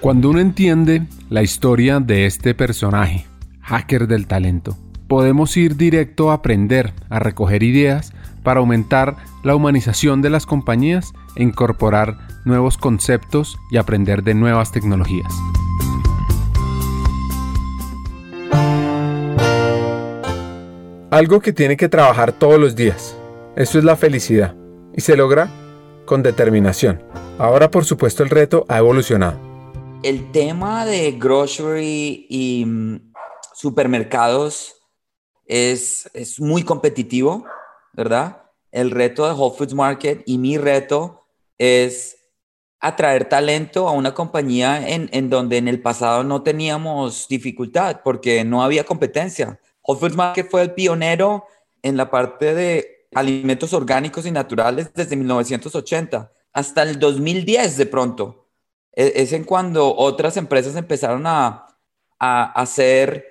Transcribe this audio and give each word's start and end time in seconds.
Cuando 0.00 0.30
uno 0.30 0.40
entiende 0.40 1.06
la 1.28 1.42
historia 1.42 2.00
de 2.00 2.24
este 2.24 2.54
personaje, 2.54 3.26
hacker 3.60 4.08
del 4.08 4.26
talento, 4.26 4.78
podemos 5.08 5.54
ir 5.58 5.76
directo 5.76 6.30
a 6.30 6.34
aprender, 6.36 6.94
a 7.10 7.18
recoger 7.18 7.62
ideas 7.62 8.14
para 8.42 8.60
aumentar 8.60 9.16
la 9.44 9.54
humanización 9.54 10.22
de 10.22 10.30
las 10.30 10.46
compañías 10.46 11.12
e 11.36 11.42
incorporar 11.42 12.16
nuevos 12.46 12.78
conceptos 12.78 13.58
y 13.70 13.76
aprender 13.76 14.22
de 14.22 14.32
nuevas 14.32 14.72
tecnologías. 14.72 15.30
Algo 21.10 21.40
que 21.40 21.52
tiene 21.52 21.76
que 21.76 21.90
trabajar 21.90 22.32
todos 22.32 22.58
los 22.58 22.74
días. 22.74 23.18
Eso 23.54 23.76
es 23.78 23.84
la 23.84 23.96
felicidad. 23.96 24.54
Y 24.96 25.02
se 25.02 25.14
logra 25.14 25.50
con 26.06 26.22
determinación. 26.22 27.02
Ahora 27.38 27.70
por 27.70 27.84
supuesto 27.84 28.22
el 28.22 28.30
reto 28.30 28.64
ha 28.68 28.78
evolucionado 28.78 29.49
el 30.02 30.32
tema 30.32 30.86
de 30.86 31.12
grocery 31.12 32.26
y 32.28 32.64
mm, 32.64 33.12
supermercados 33.54 34.76
es, 35.46 36.08
es 36.14 36.40
muy 36.40 36.62
competitivo, 36.62 37.44
¿verdad? 37.92 38.44
El 38.72 38.90
reto 38.90 39.26
de 39.26 39.32
Whole 39.32 39.56
Foods 39.56 39.74
Market 39.74 40.22
y 40.26 40.38
mi 40.38 40.56
reto 40.56 41.26
es 41.58 42.16
atraer 42.78 43.28
talento 43.28 43.88
a 43.88 43.92
una 43.92 44.14
compañía 44.14 44.88
en, 44.88 45.10
en, 45.12 45.28
donde 45.28 45.58
en 45.58 45.68
el 45.68 45.82
pasado 45.82 46.24
no 46.24 46.42
teníamos 46.42 47.28
dificultad 47.28 48.00
porque 48.02 48.42
no 48.44 48.62
había 48.62 48.84
competencia. 48.84 49.60
Whole 49.82 50.00
Foods 50.00 50.16
Market 50.16 50.48
fue 50.50 50.62
el 50.62 50.72
pionero 50.72 51.44
en 51.82 51.98
la 51.98 52.10
parte 52.10 52.54
de 52.54 53.06
alimentos 53.14 53.74
orgánicos 53.74 54.24
y 54.24 54.30
naturales 54.30 54.90
desde 54.94 55.16
1980 55.16 56.32
hasta 56.52 56.82
el 56.84 56.98
2010 56.98 57.76
de 57.76 57.86
pronto. 57.86 58.49
E, 58.92 59.12
es 59.16 59.32
en 59.32 59.44
cuando 59.44 59.94
otras 59.96 60.36
empresas 60.36 60.76
empezaron 60.76 61.26
a, 61.26 61.66
hacer 62.22 63.24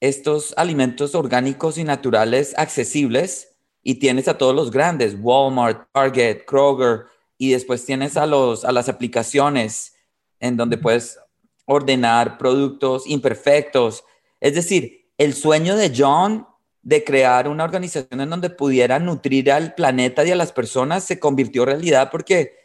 estos 0.00 0.52
alimentos 0.58 1.14
orgánicos 1.14 1.78
y 1.78 1.84
naturales 1.84 2.52
accesibles 2.58 3.56
y 3.82 3.94
tienes 3.94 4.28
a 4.28 4.36
todos 4.36 4.54
los 4.54 4.70
grandes, 4.70 5.16
Walmart, 5.18 5.88
Target, 5.92 6.44
Kroger, 6.44 7.06
y 7.38 7.52
después 7.52 7.86
tienes 7.86 8.18
a, 8.18 8.26
los, 8.26 8.66
a 8.66 8.72
las 8.72 8.90
aplicaciones 8.90 9.94
en 10.40 10.58
donde 10.58 10.76
puedes 10.76 11.18
ordenar 11.64 12.36
productos 12.36 13.06
imperfectos. 13.06 14.04
Es 14.40 14.54
decir, 14.54 15.10
el 15.16 15.32
sueño 15.32 15.74
de 15.74 15.90
John 15.96 16.46
de 16.82 17.02
crear 17.02 17.48
una 17.48 17.64
organización 17.64 18.20
en 18.20 18.28
donde 18.28 18.50
pudiera 18.50 18.98
nutrir 18.98 19.50
al 19.50 19.74
planeta 19.74 20.22
y 20.24 20.30
a 20.30 20.36
las 20.36 20.52
personas 20.52 21.04
se 21.04 21.18
convirtió 21.18 21.62
en 21.62 21.68
realidad 21.68 22.10
porque 22.10 22.63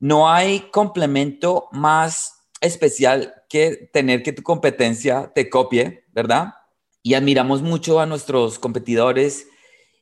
no 0.00 0.30
hay 0.30 0.60
complemento 0.70 1.68
más 1.72 2.48
especial 2.60 3.34
que 3.48 3.90
tener 3.92 4.22
que 4.22 4.32
tu 4.32 4.42
competencia 4.42 5.30
te 5.34 5.48
copie, 5.48 6.04
¿verdad? 6.12 6.54
Y 7.02 7.14
admiramos 7.14 7.62
mucho 7.62 8.00
a 8.00 8.06
nuestros 8.06 8.58
competidores 8.58 9.46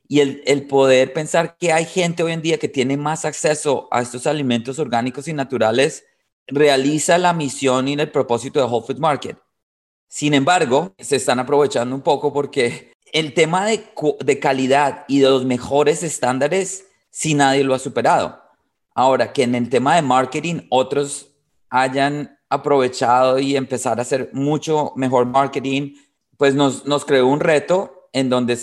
y 0.07 0.21
el, 0.21 0.67
poder 0.67 1.13
pensar 1.13 1.55
que 1.57 1.71
hay 1.71 1.85
gente 1.85 2.23
hoy 2.23 2.31
en 2.31 2.41
día 2.41 2.57
que 2.57 2.67
tiene 2.67 2.97
más 2.97 3.25
acceso 3.25 3.87
a 3.91 4.01
estos 4.01 4.25
alimentos 4.25 4.79
orgánicos 4.79 5.27
y 5.27 5.33
naturales 5.33 6.03
realiza 6.47 7.19
la 7.19 7.33
misión 7.33 7.87
y 7.87 7.93
el 7.93 8.09
propósito 8.09 8.59
de 8.59 8.65
Whole 8.65 8.87
Foods 8.87 8.99
Market. 8.99 9.37
Sin 10.07 10.33
embargo, 10.33 10.95
se 10.97 11.17
están 11.17 11.39
aprovechando 11.39 11.95
un 11.95 12.01
poco 12.01 12.33
porque 12.33 12.93
el 13.13 13.35
tema 13.35 13.67
de, 13.67 13.83
de 14.19 14.39
calidad 14.39 15.05
y 15.07 15.19
de 15.19 15.29
los 15.29 15.45
mejores 15.45 16.01
estándares, 16.01 16.87
si 17.11 17.35
nadie 17.35 17.63
lo 17.63 17.75
ha 17.75 17.79
superado. 17.79 18.48
Ahora, 18.93 19.31
que 19.31 19.43
en 19.43 19.55
el 19.55 19.69
tema 19.69 19.95
de 19.95 20.01
marketing 20.01 20.61
otros 20.69 21.29
hayan 21.69 22.37
aprovechado 22.49 23.39
y 23.39 23.55
empezar 23.55 23.99
a 23.99 24.01
hacer 24.01 24.31
mucho 24.33 24.93
mejor 24.95 25.25
marketing, 25.25 25.95
pues 26.37 26.55
nos, 26.55 27.05
creó 27.05 27.27
un 27.27 27.39
reto 27.39 28.09
en 28.11 28.29
donde 28.29 28.57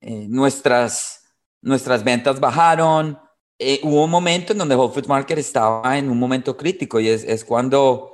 eh, 0.00 0.26
nuestras, 0.28 1.24
nuestras 1.62 2.04
ventas 2.04 2.38
bajaron. 2.38 3.18
Eh, 3.58 3.80
hubo 3.82 4.04
un 4.04 4.10
momento 4.10 4.52
en 4.52 4.58
donde 4.58 4.74
Whole 4.74 4.92
Foods 4.92 5.08
Market 5.08 5.38
estaba 5.38 5.96
en 5.96 6.10
un 6.10 6.18
momento 6.18 6.56
crítico 6.56 7.00
y 7.00 7.08
es, 7.08 7.24
es 7.24 7.44
cuando 7.44 8.12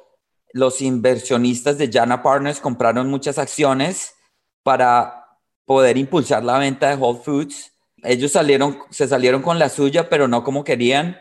los 0.52 0.80
inversionistas 0.80 1.78
de 1.78 1.90
Jana 1.90 2.22
Partners 2.22 2.60
compraron 2.60 3.08
muchas 3.10 3.38
acciones 3.38 4.14
para 4.62 5.26
poder 5.64 5.96
impulsar 5.96 6.44
la 6.44 6.58
venta 6.58 6.88
de 6.88 6.96
Whole 6.96 7.20
Foods 7.20 7.72
ellos 8.02 8.32
salieron, 8.32 8.78
se 8.90 9.08
salieron 9.08 9.42
con 9.42 9.58
la 9.58 9.68
suya, 9.68 10.08
pero 10.08 10.28
no 10.28 10.44
como 10.44 10.64
querían, 10.64 11.16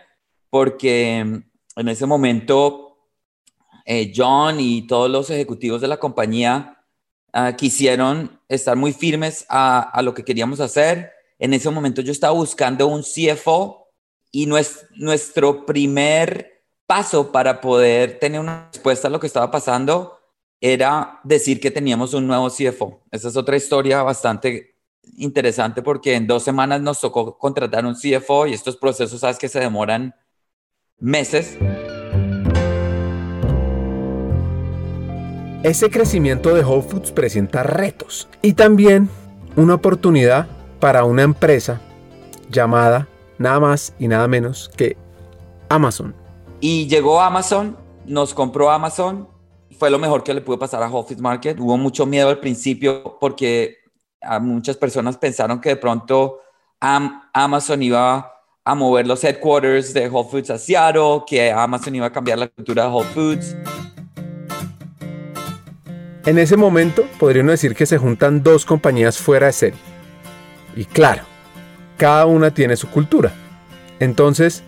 porque 0.49 1.19
en 1.19 1.87
ese 1.87 2.05
momento 2.05 2.87
eh, 3.85 4.11
John 4.15 4.59
y 4.59 4.85
todos 4.85 5.09
los 5.09 5.29
ejecutivos 5.29 5.81
de 5.81 5.87
la 5.87 5.97
compañía 5.97 6.83
ah, 7.33 7.55
quisieron 7.55 8.41
estar 8.49 8.75
muy 8.75 8.93
firmes 8.93 9.45
a, 9.49 10.01
lo 10.03 10.13
que 10.13 10.25
queríamos 10.25 10.59
hacer. 10.59 11.11
En 11.39 11.53
ese 11.53 11.69
momento 11.69 12.01
yo 12.01 12.11
estaba 12.11 12.33
buscando 12.33 12.87
un 12.87 13.03
CFO 13.03 13.87
y 14.31 14.45
nuestro 14.45 15.65
primer 15.65 16.63
paso 16.85 17.31
para 17.31 17.61
poder 17.61 18.19
tener 18.19 18.39
una 18.39 18.69
respuesta 18.73 19.07
a 19.07 19.11
lo 19.11 19.19
que 19.19 19.27
estaba 19.27 19.51
pasando 19.51 20.19
era 20.59 21.19
decir 21.23 21.59
que 21.59 21.71
teníamos 21.71 22.13
un 22.13 22.27
nuevo 22.27 22.49
CFO. 22.49 23.03
Esa 23.11 23.29
es 23.29 23.37
otra 23.37 23.55
historia 23.55 24.03
bastante 24.03 24.76
interesante 25.17 25.81
porque 25.81 26.15
en 26.15 26.27
dos 26.27 26.43
semanas 26.43 26.81
nos 26.81 26.99
tocó 26.99 27.37
contratar 27.37 27.85
un 27.85 27.95
CFO 27.95 28.47
y 28.47 28.53
estos 28.53 28.77
procesos, 28.77 29.21
sabes 29.21 29.37
que 29.37 29.49
se 29.49 29.59
demoran 29.59 30.13
meses. 30.99 31.57
Ese 35.63 35.89
crecimiento 35.89 36.53
de 36.53 36.63
Whole 36.63 36.83
Foods 36.83 37.11
presenta 37.11 37.63
retos 37.63 38.27
y 38.41 38.53
también 38.53 39.09
una 39.55 39.73
oportunidad 39.73 40.47
para 40.79 41.03
una 41.03 41.23
empresa 41.23 41.81
llamada 42.49 43.07
nada 43.37 43.59
más 43.59 43.93
y 43.99 44.07
nada 44.07 44.27
menos 44.27 44.69
que 44.75 44.97
Amazon. 45.69 46.15
Y 46.59 46.87
llegó 46.87 47.21
Amazon, 47.21 47.75
nos 48.05 48.33
compró 48.33 48.71
Amazon, 48.71 49.27
fue 49.77 49.89
lo 49.89 49.99
mejor 49.99 50.23
que 50.23 50.33
le 50.33 50.41
pudo 50.41 50.57
pasar 50.57 50.81
a 50.81 50.89
Whole 50.89 51.07
Foods 51.07 51.21
Market. 51.21 51.59
Hubo 51.59 51.77
mucho 51.77 52.05
miedo 52.05 52.29
al 52.29 52.39
principio 52.39 53.17
porque 53.19 53.76
muchas 54.41 54.77
personas 54.77 55.17
pensaron 55.17 55.61
que 55.61 55.69
de 55.69 55.75
pronto 55.77 56.41
Amazon 56.79 57.81
iba 57.83 58.33
a 58.63 58.75
mover 58.75 59.07
los 59.07 59.23
headquarters 59.23 59.93
de 59.93 60.09
Whole 60.09 60.29
Foods 60.29 60.49
a 60.49 60.57
Seattle, 60.57 61.23
que 61.25 61.51
Amazon 61.51 61.95
iba 61.95 62.07
a 62.07 62.11
cambiar 62.11 62.37
la 62.37 62.47
cultura 62.47 62.83
de 62.83 62.89
Whole 62.89 63.07
Foods. 63.09 63.55
En 66.25 66.37
ese 66.37 66.57
momento 66.57 67.05
podríamos 67.17 67.51
decir 67.51 67.73
que 67.73 67.85
se 67.85 67.97
juntan 67.97 68.43
dos 68.43 68.65
compañías 68.65 69.17
fuera 69.17 69.47
de 69.47 69.53
serie. 69.53 69.79
Y 70.75 70.83
claro, 70.83 71.23
cada 71.95 72.25
una 72.25 72.53
tiene 72.53 72.75
su 72.75 72.89
cultura. 72.89 73.31
Entonces, 73.99 74.61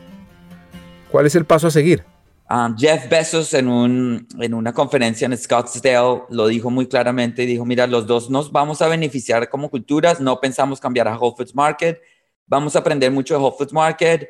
¿cuál 1.12 1.26
es 1.26 1.36
el 1.36 1.44
paso 1.44 1.68
a 1.68 1.72
seguir? 1.72 2.06
Um, 2.52 2.76
Jeff 2.76 3.08
Bezos 3.08 3.54
en, 3.54 3.68
un, 3.68 4.28
en 4.40 4.56
una 4.56 4.74
conferencia 4.74 5.28
en 5.28 5.38
Scottsdale 5.38 6.24
lo 6.30 6.48
dijo 6.48 6.72
muy 6.72 6.88
claramente 6.88 7.46
dijo, 7.46 7.64
mira, 7.64 7.86
los 7.86 8.08
dos 8.08 8.32
nos 8.32 8.52
vamos 8.52 8.82
a 8.82 8.88
beneficiar 8.88 9.50
como 9.50 9.70
culturas, 9.70 10.20
no 10.20 10.42
pensamos 10.42 10.80
cambiar 10.80 11.08
a 11.08 11.16
Whole 11.16 11.36
Foods 11.38 11.54
Market, 11.54 12.02
vamos 12.48 12.76
a 12.76 12.80
aprender 12.80 13.12
mucho 13.12 13.36
de 13.36 13.40
Whole 13.40 13.56
Foods 13.56 13.72
Market. 13.72 14.28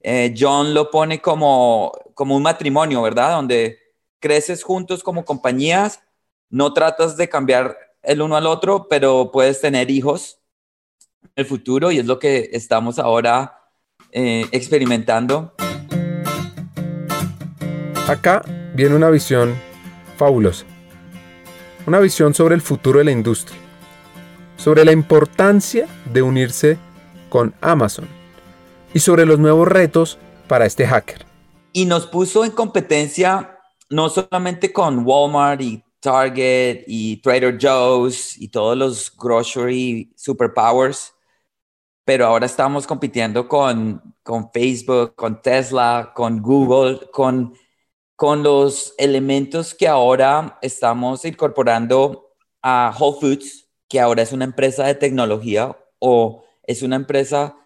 Eh, 0.00 0.34
John 0.36 0.74
lo 0.74 0.90
pone 0.90 1.20
como, 1.20 1.92
como 2.14 2.34
un 2.34 2.42
matrimonio, 2.42 3.00
¿verdad? 3.00 3.36
Donde 3.36 3.78
creces 4.18 4.64
juntos 4.64 5.04
como 5.04 5.24
compañías, 5.24 6.00
no 6.50 6.72
tratas 6.72 7.16
de 7.16 7.28
cambiar 7.28 7.76
el 8.02 8.22
uno 8.22 8.34
al 8.34 8.48
otro, 8.48 8.88
pero 8.88 9.30
puedes 9.30 9.60
tener 9.60 9.88
hijos 9.88 10.40
en 11.22 11.30
el 11.36 11.46
futuro 11.46 11.92
y 11.92 12.00
es 12.00 12.06
lo 12.06 12.18
que 12.18 12.50
estamos 12.52 12.98
ahora 12.98 13.70
eh, 14.10 14.46
experimentando. 14.50 15.54
Acá 18.08 18.44
viene 18.74 18.96
una 18.96 19.10
visión 19.10 19.54
fabulosa. 20.16 20.64
Una 21.86 22.00
visión 22.00 22.34
sobre 22.34 22.56
el 22.56 22.60
futuro 22.60 22.98
de 22.98 23.04
la 23.04 23.12
industria. 23.12 23.56
Sobre 24.56 24.84
la 24.84 24.90
importancia 24.90 25.86
de 26.12 26.20
unirse 26.20 26.78
con 27.28 27.54
Amazon. 27.60 28.08
Y 28.92 28.98
sobre 28.98 29.24
los 29.24 29.38
nuevos 29.38 29.68
retos 29.68 30.18
para 30.48 30.66
este 30.66 30.84
hacker. 30.84 31.24
Y 31.72 31.86
nos 31.86 32.06
puso 32.08 32.44
en 32.44 32.50
competencia 32.50 33.56
no 33.88 34.08
solamente 34.08 34.72
con 34.72 35.06
Walmart 35.06 35.60
y 35.60 35.84
Target 36.00 36.82
y 36.88 37.22
Trader 37.22 37.56
Joe's 37.60 38.36
y 38.36 38.48
todos 38.48 38.76
los 38.76 39.16
grocery 39.16 40.12
superpowers, 40.16 41.14
pero 42.04 42.26
ahora 42.26 42.46
estamos 42.46 42.84
compitiendo 42.86 43.46
con, 43.46 44.02
con 44.24 44.50
Facebook, 44.50 45.14
con 45.14 45.40
Tesla, 45.40 46.10
con 46.14 46.42
Google, 46.42 47.08
con 47.12 47.54
con 48.22 48.44
los 48.44 48.94
elementos 48.98 49.74
que 49.74 49.88
ahora 49.88 50.56
estamos 50.62 51.24
incorporando 51.24 52.36
a 52.62 52.94
Whole 52.96 53.18
Foods, 53.20 53.68
que 53.88 53.98
ahora 53.98 54.22
es 54.22 54.30
una 54.30 54.44
empresa 54.44 54.86
de 54.86 54.94
tecnología 54.94 55.76
o 55.98 56.44
es 56.62 56.82
una 56.82 56.94
empresa 56.94 57.56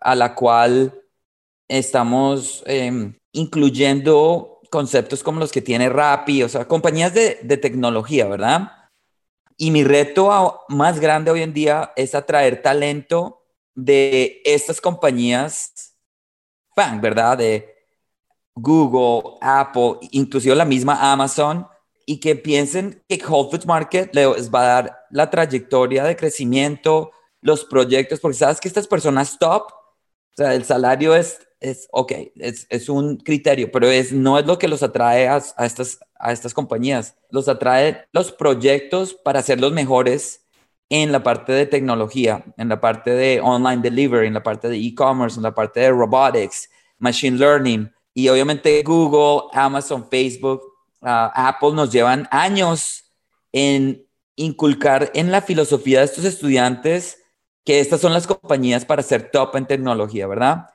a 0.00 0.16
la 0.16 0.34
cual 0.34 1.00
estamos 1.68 2.64
em, 2.66 3.16
incluyendo 3.30 4.62
conceptos 4.68 5.22
como 5.22 5.38
los 5.38 5.52
que 5.52 5.62
tiene 5.62 5.88
Rappi, 5.88 6.42
o 6.42 6.48
sea, 6.48 6.66
compañías 6.66 7.14
de, 7.14 7.38
de 7.44 7.56
tecnología, 7.56 8.26
¿verdad? 8.26 8.72
Y 9.56 9.70
mi 9.70 9.84
reto 9.84 10.62
más 10.70 10.98
grande 10.98 11.30
hoy 11.30 11.42
en 11.42 11.54
día 11.54 11.92
es 11.94 12.16
atraer 12.16 12.62
talento 12.62 13.44
de 13.76 14.42
estas 14.44 14.80
compañías 14.80 15.94
¿verdad? 17.00 17.38
De 17.38 17.73
Google, 18.54 19.38
Apple, 19.40 20.08
inclusive 20.12 20.54
la 20.54 20.64
misma 20.64 21.12
Amazon, 21.12 21.66
y 22.06 22.20
que 22.20 22.36
piensen 22.36 23.02
que 23.08 23.22
Whole 23.26 23.50
Foods 23.50 23.66
Market 23.66 24.14
les 24.14 24.50
va 24.50 24.60
a 24.60 24.82
dar 24.82 24.98
la 25.10 25.30
trayectoria 25.30 26.04
de 26.04 26.16
crecimiento, 26.16 27.12
los 27.40 27.64
proyectos, 27.64 28.20
porque 28.20 28.38
sabes 28.38 28.60
que 28.60 28.68
estas 28.68 28.86
personas 28.86 29.38
top, 29.38 29.72
o 29.72 30.36
sea, 30.36 30.54
el 30.54 30.64
salario 30.64 31.14
es, 31.14 31.40
es 31.60 31.88
ok, 31.92 32.12
es, 32.36 32.66
es 32.68 32.88
un 32.88 33.16
criterio, 33.16 33.70
pero 33.72 33.86
es, 33.88 34.12
no 34.12 34.38
es 34.38 34.46
lo 34.46 34.58
que 34.58 34.68
los 34.68 34.82
atrae 34.82 35.28
a, 35.28 35.42
a, 35.56 35.66
estas, 35.66 35.98
a 36.18 36.32
estas 36.32 36.52
compañías, 36.52 37.16
los 37.30 37.48
atrae 37.48 38.06
los 38.12 38.32
proyectos 38.32 39.14
para 39.14 39.42
ser 39.42 39.60
los 39.60 39.72
mejores 39.72 40.44
en 40.90 41.12
la 41.12 41.22
parte 41.22 41.52
de 41.52 41.66
tecnología, 41.66 42.44
en 42.56 42.68
la 42.68 42.80
parte 42.80 43.10
de 43.10 43.40
online 43.40 43.82
delivery, 43.82 44.26
en 44.26 44.34
la 44.34 44.42
parte 44.42 44.68
de 44.68 44.76
e-commerce, 44.76 45.36
en 45.36 45.42
la 45.42 45.54
parte 45.54 45.80
de 45.80 45.90
robotics, 45.90 46.68
machine 46.98 47.38
learning, 47.38 47.90
y 48.14 48.28
obviamente 48.28 48.82
Google, 48.84 49.48
Amazon, 49.52 50.06
Facebook, 50.08 50.62
uh, 51.02 51.28
Apple 51.34 51.72
nos 51.72 51.90
llevan 51.90 52.28
años 52.30 53.04
en 53.52 54.06
inculcar 54.36 55.10
en 55.14 55.32
la 55.32 55.42
filosofía 55.42 55.98
de 55.98 56.06
estos 56.06 56.24
estudiantes 56.24 57.18
que 57.64 57.80
estas 57.80 58.00
son 58.00 58.12
las 58.12 58.26
compañías 58.26 58.84
para 58.84 59.02
ser 59.02 59.30
top 59.30 59.56
en 59.56 59.66
tecnología, 59.66 60.26
¿verdad? 60.26 60.66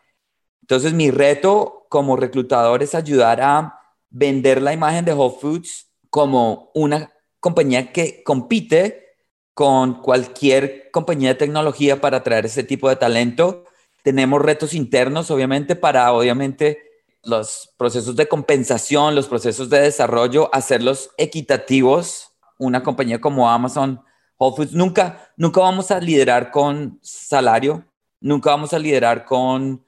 Entonces 0.62 0.94
mi 0.94 1.12
reto 1.12 1.86
como 1.90 2.16
reclutador 2.16 2.84
es 2.84 2.94
ayudar 2.94 3.42
a 3.42 3.80
vender 4.10 4.62
la 4.62 4.74
imagen 4.74 5.06
de 5.06 5.14
Whole 5.14 5.36
Foods 5.40 5.92
como 6.10 6.72
una 6.74 7.14
compañía 7.40 7.92
que 7.92 8.24
compite 8.24 9.06
con 9.54 10.02
cualquier 10.02 10.90
compañía 10.92 11.30
de 11.30 11.36
tecnología 11.36 12.02
para 12.02 12.18
atraer 12.18 12.46
ese 12.46 12.64
tipo 12.64 12.90
de 12.90 12.96
talento. 12.96 13.66
Tenemos 14.04 14.42
retos 14.42 14.74
internos, 14.74 15.30
obviamente, 15.32 15.76
para 15.76 16.12
obviamente 16.14 16.89
los 17.24 17.74
procesos 17.78 18.16
de 18.16 18.28
compensación, 18.28 19.16
los 19.16 19.28
procesos 19.28 19.70
de 19.70 19.82
desarrollo, 19.82 20.50
hacerlos 20.54 21.12
equitativos. 21.18 22.32
Una 22.58 22.84
compañía 22.84 23.22
como 23.22 23.50
Amazon, 23.50 24.02
Whole 24.38 24.56
Foods, 24.56 24.74
nunca, 24.74 25.32
nunca 25.38 25.62
vamos 25.62 25.92
a 25.92 26.00
liderar 26.00 26.52
con 26.52 27.00
salario, 27.02 27.86
nunca 28.20 28.52
vamos 28.52 28.74
a 28.74 28.80
liderar 28.80 29.26
con, 29.26 29.84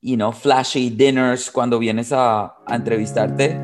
you 0.00 0.16
know, 0.16 0.32
flashy 0.32 0.90
dinners 0.90 1.50
cuando 1.50 1.78
vienes 1.78 2.12
a, 2.12 2.56
a 2.66 2.76
entrevistarte. 2.76 3.60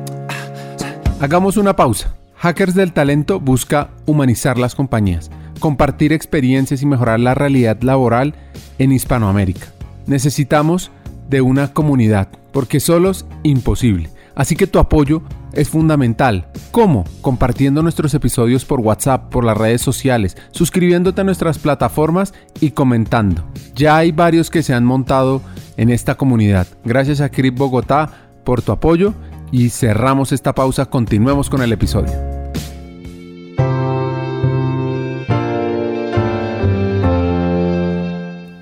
Hagamos 1.19 1.57
una 1.57 1.75
pausa. 1.75 2.15
Hackers 2.35 2.75
del 2.75 2.91
Talento 2.91 3.39
busca 3.39 3.91
humanizar 4.05 4.57
las 4.57 4.75
compañías, 4.75 5.31
compartir 5.61 6.11
experiencias 6.11 6.81
y 6.81 6.85
mejorar 6.85 7.21
la 7.21 7.35
realidad 7.35 7.81
laboral 7.81 8.35
en 8.79 8.91
Hispanoamérica. 8.91 9.67
Necesitamos 10.07 10.91
de 11.33 11.41
una 11.41 11.73
comunidad, 11.73 12.27
porque 12.51 12.79
solo 12.79 13.09
es 13.09 13.25
imposible. 13.41 14.11
Así 14.35 14.55
que 14.55 14.67
tu 14.67 14.77
apoyo 14.77 15.23
es 15.51 15.67
fundamental. 15.67 16.47
¿Cómo? 16.69 17.05
Compartiendo 17.21 17.81
nuestros 17.81 18.13
episodios 18.13 18.65
por 18.65 18.79
WhatsApp, 18.81 19.31
por 19.31 19.43
las 19.43 19.57
redes 19.57 19.81
sociales, 19.81 20.37
suscribiéndote 20.51 21.21
a 21.21 21.23
nuestras 21.23 21.57
plataformas 21.57 22.35
y 22.59 22.69
comentando. 22.69 23.45
Ya 23.73 23.97
hay 23.97 24.11
varios 24.11 24.51
que 24.51 24.61
se 24.61 24.75
han 24.75 24.85
montado 24.85 25.41
en 25.75 25.89
esta 25.89 26.13
comunidad. 26.13 26.67
Gracias 26.85 27.19
a 27.19 27.29
Crip 27.29 27.57
Bogotá 27.57 28.29
por 28.43 28.61
tu 28.61 28.71
apoyo 28.71 29.15
y 29.51 29.69
cerramos 29.69 30.31
esta 30.33 30.53
pausa. 30.53 30.85
Continuemos 30.85 31.49
con 31.49 31.63
el 31.63 31.73
episodio. 31.73 32.13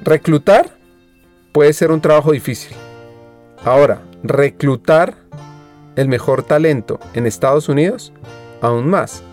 Reclutar 0.06 0.81
puede 1.52 1.74
ser 1.74 1.92
un 1.92 2.02
trabajo 2.02 2.32
difícil. 2.32 2.76
Ahora, 3.64 4.02
reclutar 4.24 5.16
el 5.96 6.08
mejor 6.08 6.44
talento 6.44 7.00
en 7.14 7.28
Estados 7.28 7.70
Unidos, 7.70 8.14
aún 8.62 8.90
más. 8.90 9.24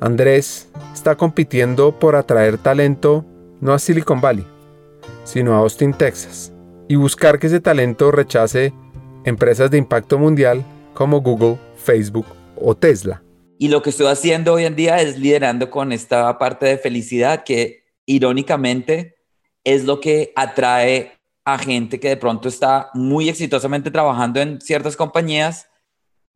Andrés 0.00 0.70
está 0.92 1.16
compitiendo 1.16 1.98
por 1.98 2.16
atraer 2.16 2.58
talento 2.58 3.24
no 3.60 3.72
a 3.72 3.78
Silicon 3.78 4.20
Valley, 4.20 4.46
sino 5.24 5.54
a 5.54 5.58
Austin, 5.58 5.92
Texas, 5.92 6.52
y 6.88 6.96
buscar 6.96 7.38
que 7.38 7.46
ese 7.46 7.60
talento 7.60 8.10
rechace 8.10 8.72
empresas 9.24 9.70
de 9.70 9.78
impacto 9.78 10.18
mundial 10.18 10.64
como 10.94 11.20
Google, 11.20 11.58
Facebook 11.76 12.26
o 12.56 12.74
Tesla. 12.76 13.22
Y 13.58 13.68
lo 13.68 13.82
que 13.82 13.90
estoy 13.90 14.08
haciendo 14.08 14.54
hoy 14.54 14.64
en 14.64 14.74
día 14.74 15.00
es 15.00 15.18
liderando 15.18 15.70
con 15.70 15.92
esta 15.92 16.36
parte 16.38 16.66
de 16.66 16.78
felicidad 16.78 17.44
que 17.44 17.84
irónicamente 18.06 19.14
es 19.62 19.84
lo 19.84 20.00
que 20.00 20.32
atrae 20.34 21.12
a 21.44 21.58
gente 21.58 21.98
que 21.98 22.08
de 22.08 22.16
pronto 22.16 22.48
está 22.48 22.90
muy 22.94 23.28
exitosamente 23.28 23.90
trabajando 23.90 24.40
en 24.40 24.60
ciertas 24.60 24.96
compañías, 24.96 25.68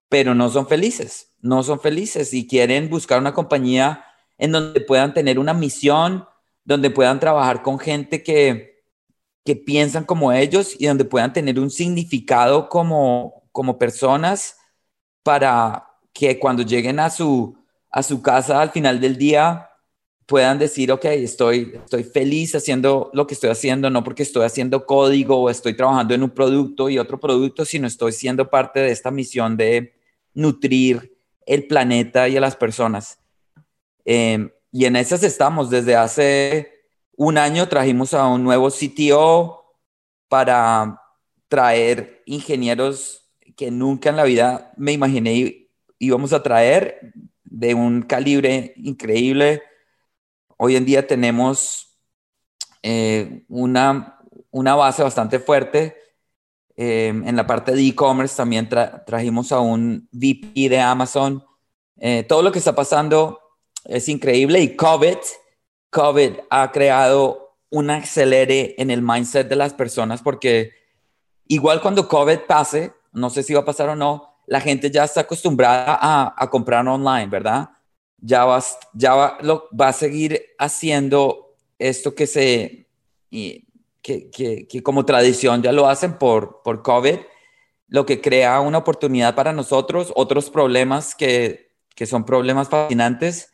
pero 0.09 0.35
no 0.35 0.49
son 0.49 0.67
felices, 0.67 1.35
no 1.41 1.63
son 1.63 1.81
felices 1.81 2.33
y 2.35 2.47
quieren 2.47 2.89
buscar 2.89 3.21
una 3.21 3.35
compañía 3.35 4.05
en 4.39 4.53
donde 4.53 4.81
puedan 4.81 5.15
tener 5.15 5.39
una 5.39 5.55
misión, 5.55 6.27
donde 6.65 6.91
puedan 6.91 7.21
trabajar 7.21 7.63
con 7.63 7.79
gente 7.79 8.23
que, 8.23 8.83
que 9.45 9.57
piensan 9.57 10.05
como 10.05 10.33
ellos 10.33 10.75
y 10.79 10.87
donde 10.87 11.05
puedan 11.05 11.33
tener 11.33 11.59
un 11.59 11.71
significado 11.71 12.69
como, 12.69 13.49
como 13.53 13.79
personas 13.79 14.57
para 15.23 15.87
que 16.13 16.39
cuando 16.39 16.63
lleguen 16.63 16.99
a 17.01 17.11
su, 17.11 17.57
a 17.91 18.03
su 18.03 18.23
casa 18.23 18.61
al 18.61 18.71
final 18.71 19.01
del 19.01 19.17
día 19.17 19.71
puedan 20.27 20.59
decir, 20.59 20.91
ok, 20.91 21.05
estoy, 21.05 21.73
estoy 21.85 22.03
feliz 22.03 22.55
haciendo 22.55 23.11
lo 23.15 23.27
que 23.27 23.35
estoy 23.35 23.51
haciendo, 23.51 23.89
no 23.91 24.03
porque 24.03 24.25
estoy 24.25 24.45
haciendo 24.45 24.85
código 24.85 25.41
o 25.41 25.51
estoy 25.51 25.75
trabajando 25.75 26.15
en 26.15 26.23
un 26.25 26.31
producto 26.31 26.91
y 26.91 26.99
otro 26.99 27.19
producto, 27.19 27.65
sino 27.65 27.87
estoy 27.87 28.13
siendo 28.13 28.51
parte 28.51 28.81
de 28.81 28.91
esta 28.91 29.11
misión 29.11 29.57
de 29.57 29.95
nutrir 30.35 31.17
el 31.47 31.67
planeta 31.67 32.29
y 32.29 32.37
a 32.37 32.41
las 32.41 32.57
personas. 32.57 33.21
Em, 34.05 34.51
y 34.73 34.85
en 34.85 34.97
esas 34.97 35.23
estamos. 35.23 35.71
Desde 35.71 35.95
hace 35.95 36.73
un 37.17 37.39
año 37.39 37.69
trajimos 37.69 38.13
a 38.13 38.27
un 38.27 38.43
nuevo 38.43 38.69
CTO 38.71 39.65
para 40.29 41.01
traer 41.49 42.23
ingenieros 42.27 43.23
que 43.57 43.71
nunca 43.71 44.11
en 44.11 44.17
la 44.17 44.25
vida 44.25 44.73
me 44.77 44.93
imaginé 44.93 45.69
íbamos 45.99 46.33
a 46.33 46.43
traer 46.43 47.13
de 47.45 47.75
un 47.75 48.03
calibre 48.03 48.75
increíble 48.77 49.63
hoy 50.57 50.77
en 50.77 50.85
día 50.85 51.07
tenemos 51.07 51.99
eh, 52.83 53.45
una, 53.49 54.19
una, 54.51 54.75
base 54.75 55.03
bastante 55.03 55.39
fuerte. 55.39 55.97
Eh, 56.77 57.09
en 57.09 57.37
la 57.37 57.47
parte 57.47 57.73
de 57.73 57.87
e-commerce 57.87 58.37
también 58.37 58.69
trajimos 59.07 59.51
a 59.53 59.61
un 59.61 60.09
VP 60.13 60.69
de 60.69 60.81
Amazon. 60.81 61.45
Eh, 61.99 62.25
todo 62.25 62.43
lo 62.43 62.53
que 62.53 62.59
está 62.59 62.75
pasando 62.75 63.41
es 63.85 64.09
increíble 64.09 64.61
y 64.61 64.77
COVID, 64.77 65.17
COVID 65.91 66.33
ha 66.51 66.71
creado 66.71 67.57
un 67.71 67.91
acelere 67.91 68.75
en 68.79 68.91
el 68.91 69.03
mindset 69.03 69.49
de 69.49 69.57
las 69.57 69.73
personas 69.73 70.23
porque 70.23 70.73
igual 71.47 71.81
cuando 71.81 72.09
COVID 72.09 72.41
pase, 72.47 72.93
no 73.13 73.31
sé 73.31 73.43
si 73.43 73.55
va 73.55 73.61
a 73.61 73.65
pasar 73.65 73.89
o 73.89 73.97
no, 73.97 74.35
la 74.47 74.61
gente 74.61 74.91
ya 74.91 75.05
está 75.05 75.23
acostumbrada 75.23 76.35
a 76.37 76.51
comprar 76.51 76.87
online, 76.87 77.27
¿verdad? 77.27 77.71
Ya, 78.19 78.45
vas, 78.45 78.79
ya 78.95 79.15
va, 79.15 79.39
lo, 79.43 79.69
va 79.79 79.89
a 79.89 79.93
seguir 79.93 80.43
haciendo 80.59 81.55
esto 81.79 82.15
que 82.15 82.27
se, 82.27 82.89
que, 83.31 84.31
que, 84.31 84.67
que, 84.67 84.83
como 84.83 85.05
tradición 85.05 85.63
ya 85.63 85.73
lo 85.73 85.89
hacen 85.89 86.19
por, 86.19 86.63
por 86.63 86.83
COVID, 86.83 87.19
lo 87.89 88.07
que 88.07 88.21
crea 88.21 88.61
una 88.61 88.79
oportunidad 88.79 89.35
para 89.35 89.53
nosotros, 89.53 90.13
otros 90.17 90.51
problemas 90.51 91.15
que, 91.15 91.73
que 91.95 92.07
son 92.07 92.25
problemas 92.25 92.69
fascinantes, 92.69 93.53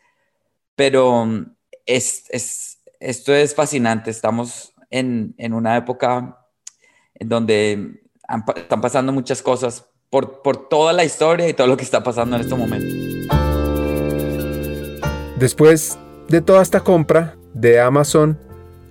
pero 0.76 1.26
mm, 1.26 1.54
es, 1.87 2.25
es, 2.31 2.83
esto 3.00 3.35
es 3.35 3.54
fascinante, 3.54 4.11
estamos 4.11 4.75
en, 4.90 5.35
en 5.38 5.54
una 5.54 5.76
época 5.76 6.38
en 7.14 7.28
donde 7.28 8.02
están 8.57 8.81
pasando 8.81 9.12
muchas 9.12 9.42
cosas 9.42 9.87
por, 10.11 10.42
por 10.42 10.69
toda 10.69 10.92
la 10.92 11.04
historia 11.04 11.49
y 11.49 11.54
todo 11.54 11.66
lo 11.66 11.76
que 11.76 11.85
está 11.85 12.02
pasando 12.02 12.37
en 12.37 12.42
este 12.42 12.54
momento. 12.54 13.42
Después 15.43 15.99
de 16.29 16.41
toda 16.41 16.63
esta 16.63 16.79
compra 16.79 17.35
de 17.53 17.81
Amazon 17.81 18.39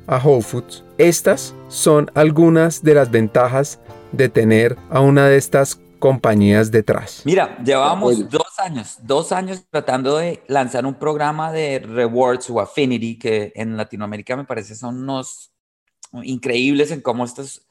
a 0.06 0.18
Whole 0.18 0.42
Foods, 0.42 0.84
estas 0.98 1.56
son 1.70 2.12
algunas 2.14 2.84
de 2.84 2.94
las 2.94 3.10
ventajas 3.10 3.80
de 4.12 4.28
tener 4.28 4.78
a 4.90 5.00
una 5.00 5.28
de 5.28 5.38
estas 5.38 5.80
compañías 6.00 6.70
detrás. 6.70 7.22
Mira, 7.24 7.58
llevamos 7.64 8.30
dos 8.30 8.60
años, 8.60 8.98
dos 9.02 9.32
años 9.32 9.64
tratando 9.70 10.18
de 10.18 10.44
lanzar 10.50 10.86
un 10.86 10.96
programa 10.96 11.54
de 11.54 11.80
rewards 11.80 12.50
o 12.50 12.60
affinity 12.60 13.18
que 13.18 13.54
en 13.56 13.78
Latinoamérica 13.78 14.36
me 14.36 14.44
parece 14.44 14.76
son 14.76 15.02
unos 15.02 15.54
increíbles 16.22 16.92
en 16.92 17.00
cómo 17.00 17.24
estas 17.24 17.66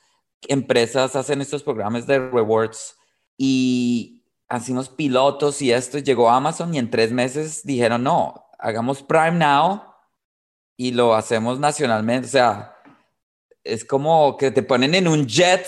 empresas 0.49 1.17
hacen 1.17 1.43
estos 1.43 1.63
programas 1.63 2.07
de 2.07 2.19
rewards 2.31 2.97
y 3.37 4.25
hacimos 4.49 4.89
pilotos 4.89 5.61
y 5.61 5.71
esto, 5.71 5.99
llegó 5.99 6.31
Amazon 6.31 6.75
y 6.75 6.79
en 6.79 6.89
tres 6.89 7.13
meses 7.13 7.61
dijeron, 7.63 8.05
no, 8.05 8.47
hagamos 8.61 9.02
Prime 9.02 9.33
Now 9.33 9.83
y 10.76 10.93
lo 10.93 11.14
hacemos 11.14 11.59
nacionalmente. 11.59 12.29
O 12.29 12.31
sea, 12.31 12.76
es 13.64 13.85
como 13.85 14.37
que 14.37 14.50
te 14.50 14.62
ponen 14.62 14.95
en 14.95 15.09
un 15.09 15.26
jet 15.26 15.67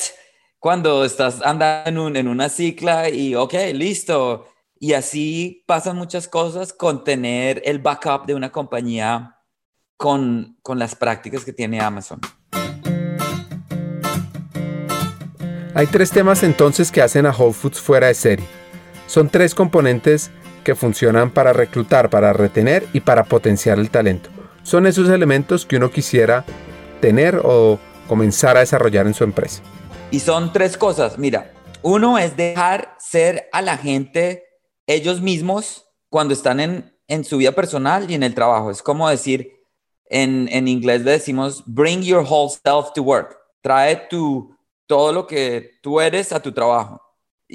cuando 0.59 1.05
estás 1.05 1.43
andando 1.43 2.09
en, 2.09 2.29
una 2.29 2.49
cicla 2.49 3.09
y, 3.09 3.35
ok, 3.35 3.55
listo. 3.75 4.47
Y 4.79 4.95
así 4.95 5.65
pasan 5.67 5.97
muchas 5.97 6.29
cosas 6.29 6.73
con 6.73 7.05
tener 7.05 7.63
el 7.65 7.79
backup 7.79 8.27
de 8.27 8.35
una 8.35 8.51
compañía 8.51 9.39
con 9.97 10.57
las 10.75 10.95
prácticas 10.97 11.45
que 11.45 11.53
tiene 11.53 11.81
Amazon. 11.81 12.21
Hay 15.75 15.87
tres 15.87 16.11
temas 16.11 16.43
entonces 16.43 16.93
que 16.93 17.01
hacen 17.01 17.25
a 17.25 17.31
Whole 17.31 17.55
Foods 17.55 17.81
fuera 17.81 18.09
de 18.09 18.15
serie. 18.15 18.47
Son 19.07 19.29
tres 19.29 19.55
componentes 19.55 20.31
que 20.63 20.75
funcionan 20.75 21.31
para 21.31 21.53
reclutar, 21.53 22.11
para 22.11 22.33
retener 22.33 22.87
y 22.93 23.01
para 23.01 23.25
potenciar 23.25 23.79
el 23.79 23.91
talento. 23.91 24.31
Son 24.63 24.87
esos 24.87 25.09
elementos 25.11 25.67
que 25.67 25.77
uno 25.77 25.91
quisiera 25.91 26.45
tener 27.01 27.41
o 27.43 27.79
comenzar 28.09 28.57
a 28.57 28.61
desarrollar 28.61 29.07
en 29.07 29.15
su 29.15 29.25
empresa. 29.25 29.63
Y 30.11 30.21
son 30.21 30.53
tres 30.53 30.77
cosas. 30.77 31.19
Mira, 31.19 31.53
uno 31.83 32.19
es 32.19 32.37
dejar 32.37 32.95
ser 32.99 33.49
a 33.53 33.61
la 33.61 33.77
gente 33.77 34.45
ellos 34.87 35.21
mismos 35.21 35.89
cuando 36.09 36.35
están 36.35 36.61
en, 36.61 36.97
en 37.09 37.25
su 37.25 37.39
vida 37.39 37.53
personal 37.53 38.11
y 38.11 38.15
en 38.15 38.23
el 38.23 38.35
trabajo. 38.35 38.71
Es 38.71 38.83
como 38.83 39.09
decir, 39.09 39.51
en, 40.07 40.49
en 40.53 40.69
inglés 40.69 41.03
le 41.03 41.13
decimos, 41.13 41.65
bring 41.67 42.03
your 42.03 42.25
whole 42.29 42.49
self 42.49 42.93
to 42.95 43.03
work. 43.03 43.37
Trae 43.63 43.97
tu, 44.09 44.55
todo 44.87 45.13
lo 45.13 45.27
que 45.27 45.79
tú 45.83 46.01
eres 46.01 46.33
a 46.33 46.41
tu 46.41 46.53
trabajo. 46.53 47.02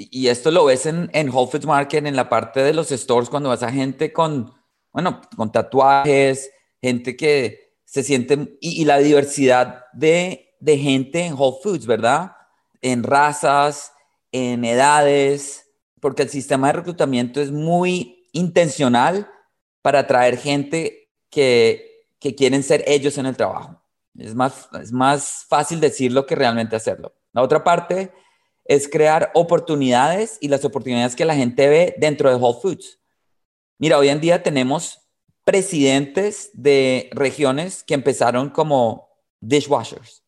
Y, 0.00 0.28
esto 0.28 0.52
lo 0.52 0.64
ves 0.64 0.86
en, 0.86 1.10
en 1.12 1.28
Whole 1.28 1.50
Foods 1.50 1.66
Market, 1.66 2.06
en 2.06 2.14
la 2.14 2.28
parte 2.28 2.62
de 2.62 2.72
los 2.72 2.90
stores, 2.90 3.28
cuando 3.28 3.48
vas 3.48 3.64
a 3.64 3.72
gente 3.72 4.12
con, 4.12 4.54
bueno, 4.92 5.20
con 5.36 5.50
tatuajes, 5.50 6.52
gente 6.80 7.16
que 7.16 7.74
se 7.84 8.04
siente, 8.04 8.56
y, 8.60 8.84
la 8.84 8.98
diversidad 8.98 9.86
de, 9.92 10.54
de, 10.60 10.78
gente 10.78 11.24
en 11.24 11.34
Whole 11.34 11.56
Foods, 11.60 11.86
¿verdad? 11.86 12.36
En 12.80 13.02
razas, 13.02 13.92
en 14.30 14.64
edades, 14.64 15.68
porque 16.00 16.22
el 16.22 16.28
sistema 16.28 16.68
de 16.68 16.74
reclutamiento 16.74 17.40
es 17.40 17.50
muy 17.50 18.28
intencional 18.32 19.28
para 19.82 20.00
atraer 20.00 20.38
gente 20.38 21.10
que, 21.28 22.06
que 22.20 22.36
quieren 22.36 22.62
ser 22.62 22.84
ellos 22.86 23.18
en 23.18 23.26
el 23.26 23.36
trabajo. 23.36 23.82
Es 24.16 24.36
más, 24.36 24.68
es 24.80 24.92
más 24.92 25.44
fácil 25.48 25.80
decirlo 25.80 26.24
que 26.24 26.36
realmente 26.36 26.76
hacerlo. 26.76 27.14
La 27.32 27.42
otra 27.42 27.64
parte 27.64 28.12
es 28.68 28.86
crear 28.86 29.32
oportunidades 29.34 30.36
y 30.40 30.48
las 30.48 30.64
oportunidades 30.64 31.16
que 31.16 31.24
la 31.24 31.34
gente 31.34 31.68
ve 31.68 31.96
dentro 31.98 32.28
de 32.28 32.36
Whole 32.36 32.58
Foods. 32.60 33.00
Mira, 33.78 33.98
hoy 33.98 34.10
en 34.10 34.20
día 34.20 34.42
tenemos 34.42 35.08
presidentes 35.42 36.50
de 36.52 37.08
regiones 37.12 37.82
que 37.82 37.94
empezaron 37.94 38.50
como 38.50 39.08
dishwashers, 39.40 40.22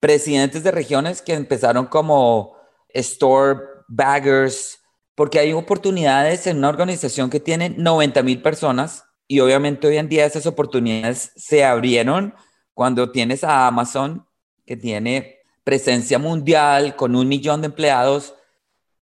presidentes 0.00 0.64
de 0.64 0.70
regiones 0.70 1.20
que 1.20 1.34
empezaron 1.34 1.86
como 1.86 2.56
store 2.88 3.60
baggers, 3.88 4.80
porque 5.14 5.38
hay 5.38 5.52
oportunidades 5.52 6.46
en 6.46 6.56
una 6.56 6.70
organización 6.70 7.28
que 7.28 7.40
tiene 7.40 7.68
90 7.68 8.22
mil 8.22 8.40
personas 8.40 9.04
y 9.28 9.40
obviamente 9.40 9.86
hoy 9.86 9.98
en 9.98 10.08
día 10.08 10.24
esas 10.24 10.46
oportunidades 10.46 11.32
se 11.36 11.62
abrieron 11.62 12.34
cuando 12.72 13.12
tienes 13.12 13.44
a 13.44 13.66
Amazon 13.66 14.26
que 14.64 14.76
tiene 14.76 15.39
presencia 15.64 16.18
mundial 16.18 16.96
con 16.96 17.14
un 17.16 17.28
millón 17.28 17.60
de 17.60 17.66
empleados. 17.66 18.34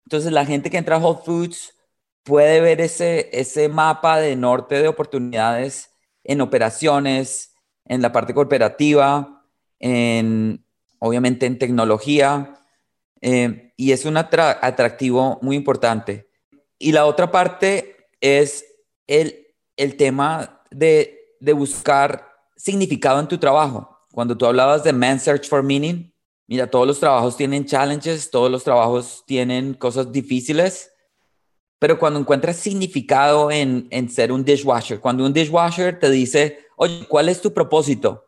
Entonces 0.06 0.32
la 0.32 0.46
gente 0.46 0.70
que 0.70 0.78
entra 0.78 0.98
a 0.98 1.00
Whole 1.00 1.22
Foods 1.24 1.74
puede 2.24 2.62
ver 2.62 2.82
ese, 2.82 3.30
ese 3.34 3.70
mapa 3.70 4.20
de 4.20 4.36
norte 4.36 4.82
de 4.82 4.88
oportunidades 4.88 5.92
en 6.24 6.42
operaciones, 6.42 7.54
en 7.86 8.02
la 8.02 8.12
parte 8.12 8.34
cooperativa, 8.34 9.46
en, 9.80 10.66
obviamente 11.00 11.46
en 11.46 11.60
tecnología, 11.60 12.54
eh, 13.22 13.74
y 13.76 13.92
es 13.92 14.06
un 14.06 14.18
atractivo 14.18 15.40
muy 15.42 15.56
importante. 15.56 16.30
Y 16.78 16.92
la 16.92 17.06
otra 17.06 17.32
parte 17.32 18.08
es 18.22 18.66
el, 19.08 19.48
el 19.76 19.98
tema 19.98 20.62
de, 20.72 21.36
de 21.40 21.54
buscar 21.54 22.32
significado 22.56 23.20
en 23.20 23.28
tu 23.28 23.38
trabajo. 23.38 24.00
Cuando 24.12 24.38
tú 24.38 24.46
hablabas 24.46 24.84
de 24.84 24.94
Man 24.94 25.20
Search 25.20 25.50
for 25.50 25.64
Meaning, 25.64 26.12
mira, 26.54 26.68
todos 26.68 26.86
los 26.86 27.00
trabajos 27.00 27.36
tienen 27.36 27.66
challenges, 27.66 28.30
todos 28.30 28.52
los 28.52 28.64
trabajos 28.64 29.24
tienen 29.26 29.74
cosas 29.74 30.12
difíciles, 30.12 30.92
pero 31.80 31.98
cuando 31.98 32.20
encuentras 32.20 32.58
significado 32.58 33.50
en, 33.50 33.90
ser 34.12 34.32
un 34.32 34.46
dishwasher, 34.46 35.00
cuando 35.00 35.26
un 35.26 35.34
dishwasher 35.34 35.98
te 35.98 36.12
dice, 36.12 36.60
oye, 36.76 37.08
¿cuál 37.10 37.28
es 37.28 37.42
tu 37.42 37.56
propósito? 37.56 38.28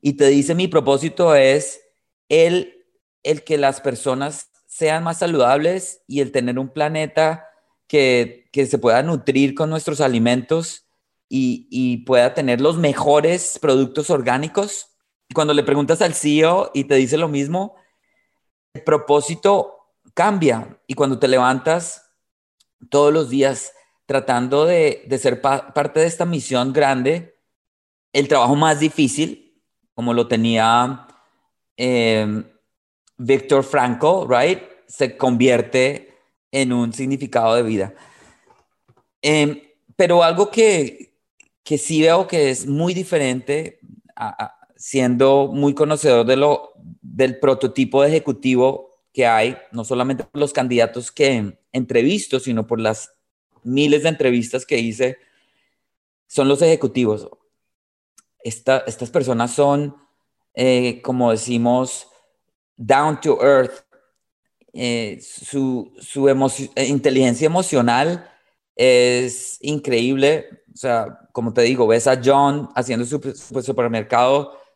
Y 0.00 0.12
te 0.12 0.28
dice, 0.28 0.54
mi 0.54 0.68
propósito 0.68 1.34
es 1.34 1.80
el, 2.28 2.86
el 3.24 3.42
que 3.42 3.58
las 3.58 3.80
personas 3.80 4.52
sean 4.68 5.02
más 5.02 5.18
saludables 5.18 6.02
y 6.06 6.20
el 6.20 6.30
tener 6.30 6.60
un 6.60 6.68
planeta 6.68 7.44
que, 7.88 8.48
que 8.52 8.66
se 8.66 8.78
pueda 8.78 9.02
nutrir 9.02 9.56
con 9.56 9.68
nuestros 9.68 10.00
alimentos 10.00 10.86
y, 11.28 11.66
y, 11.72 12.04
pueda 12.04 12.34
tener 12.34 12.60
los 12.60 12.78
mejores 12.78 13.58
productos 13.60 14.10
orgánicos. 14.10 14.87
Cuando 15.34 15.52
le 15.54 15.62
preguntas 15.62 16.00
al 16.02 16.14
CEO 16.14 16.70
y 16.74 16.84
te 16.84 16.94
dice 16.94 17.18
lo 17.18 17.28
mismo, 17.28 17.76
el 18.72 18.82
propósito 18.82 19.78
cambia 20.14 20.78
y 20.86 20.94
cuando 20.94 21.18
te 21.18 21.28
levantas 21.28 22.10
todos 22.90 23.12
los 23.12 23.28
días 23.28 23.72
tratando 24.06 24.64
de, 24.64 25.06
ser 25.20 25.40
parte 25.42 26.00
de 26.00 26.06
esta 26.06 26.24
misión 26.24 26.72
grande, 26.72 27.36
el 28.12 28.26
trabajo 28.26 28.56
más 28.56 28.80
difícil, 28.80 29.62
como 29.94 30.14
lo 30.14 30.28
tenía 30.28 31.06
eh, 31.76 32.42
Víctor 33.18 33.64
Franco, 33.64 34.26
right, 34.26 34.62
se 34.86 35.16
convierte 35.16 36.14
en 36.50 36.72
un 36.72 36.92
significado 36.92 37.54
de 37.54 37.62
vida. 37.62 37.94
Em, 39.20 39.60
pero 39.96 40.22
algo 40.22 40.50
que, 40.50 41.12
que 41.62 41.76
sí 41.76 42.00
veo 42.00 42.26
que 42.26 42.50
es 42.50 42.66
muy 42.66 42.94
diferente, 42.94 43.80
siendo 44.78 45.48
muy 45.48 45.74
conocedor 45.74 46.24
de 46.24 46.36
lo, 46.36 46.72
del 47.02 47.40
prototipo 47.40 48.00
de 48.00 48.08
ejecutivo 48.08 49.02
que 49.12 49.26
hay, 49.26 49.56
no 49.72 49.84
solamente 49.84 50.22
por 50.22 50.40
los 50.40 50.52
candidatos 50.52 51.10
que 51.10 51.58
entrevisto, 51.72 52.38
sino 52.38 52.66
por 52.66 52.78
las 52.78 53.12
miles 53.64 54.04
de 54.04 54.10
entrevistas 54.10 54.64
que 54.64 54.78
hice, 54.78 55.18
son 56.28 56.46
los 56.46 56.62
ejecutivos. 56.62 57.28
estas 58.44 59.10
personas 59.10 59.50
son, 59.50 59.96
eh, 60.54 61.02
como 61.02 61.32
decimos, 61.32 62.06
down 62.76 63.20
to 63.20 63.38
earth. 63.42 63.84
Eh, 64.72 65.18
su, 65.20 65.92
su 65.98 66.28
eh, 66.28 66.86
inteligencia 66.86 67.46
emocional 67.46 68.30
es 68.76 69.58
increíble. 69.60 70.62
O 70.72 70.76
sea, 70.76 71.28
como 71.32 71.52
te 71.52 71.62
digo, 71.62 71.88
ves 71.88 72.06
a 72.06 72.20
John 72.24 72.68
haciendo 72.76 73.04
su 73.04 73.20
supermercado. 73.62 74.67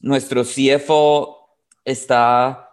Nuestro 0.00 0.44
CFO 0.44 1.48
está 1.84 2.72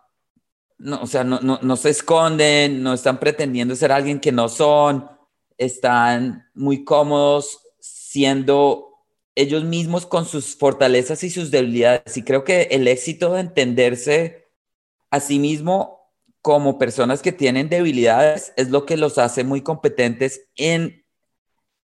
no, 0.79 1.01
o 1.01 1.07
sea, 1.07 1.23
no, 1.23 1.39
no, 1.41 1.59
no, 1.61 1.75
se 1.75 1.89
esconden, 1.89 2.81
no 2.81 2.93
están 2.93 3.19
pretendiendo 3.19 3.75
ser 3.75 3.91
alguien 3.91 4.19
que 4.19 4.31
no 4.31 4.47
son, 4.47 5.09
están 5.57 6.49
muy 6.53 6.85
cómodos 6.85 7.59
siendo 7.81 8.89
ellos 9.35 9.65
mismos 9.65 10.05
con 10.05 10.25
sus 10.25 10.55
fortalezas 10.55 11.23
y 11.23 11.29
sus 11.29 11.51
debilidades. 11.51 12.15
Y 12.15 12.23
creo 12.23 12.45
que 12.45 12.63
el 12.71 12.87
éxito 12.87 13.33
de 13.33 13.41
entenderse 13.41 14.49
a 15.11 15.19
sí 15.19 15.37
mismo 15.37 15.99
como 16.41 16.79
personas 16.79 17.21
que 17.21 17.33
tienen 17.33 17.67
debilidades 17.67 18.53
es 18.55 18.69
lo 18.69 18.85
que 18.85 18.95
los 18.95 19.17
hace 19.17 19.43
muy 19.43 19.61
competentes 19.61 20.47
en, 20.55 21.05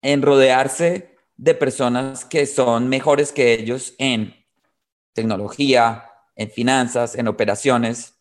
en 0.01 0.21
rodearse 0.21 1.15
de 1.35 1.53
personas 1.53 2.23
que 2.23 2.45
son 2.45 2.87
mejores 2.87 3.33
que 3.33 3.53
ellos 3.53 3.93
en 3.97 4.33
tecnología, 5.17 6.05
en 6.35 6.49
finanzas, 6.49 7.15
en 7.15 7.27
operaciones 7.27 8.17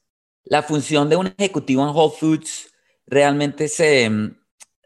la 0.47 0.63
función 0.63 1.09
de 1.09 1.17
un 1.17 1.35
ejecutivo 1.37 1.83
en 1.83 1.95
Whole 1.95 2.15
Foods 2.19 2.73
realmente 3.07 3.69
se, 3.69 4.11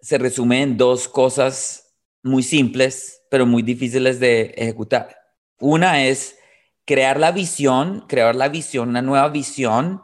se 0.00 0.18
resume 0.18 0.62
en 0.62 0.76
dos 0.76 1.06
cosas 1.06 1.94
muy 2.22 2.42
simples, 2.42 3.22
pero 3.30 3.46
muy 3.46 3.62
difíciles 3.62 4.18
de 4.20 4.54
ejecutar. 4.56 5.16
Una 5.58 6.04
es 6.04 6.38
crear 6.86 7.20
la 7.20 7.30
visión, 7.30 8.06
crear 8.08 8.34
la 8.34 8.48
visión, 8.48 8.88
una 8.88 9.02
nueva 9.02 9.28
visión 9.28 10.02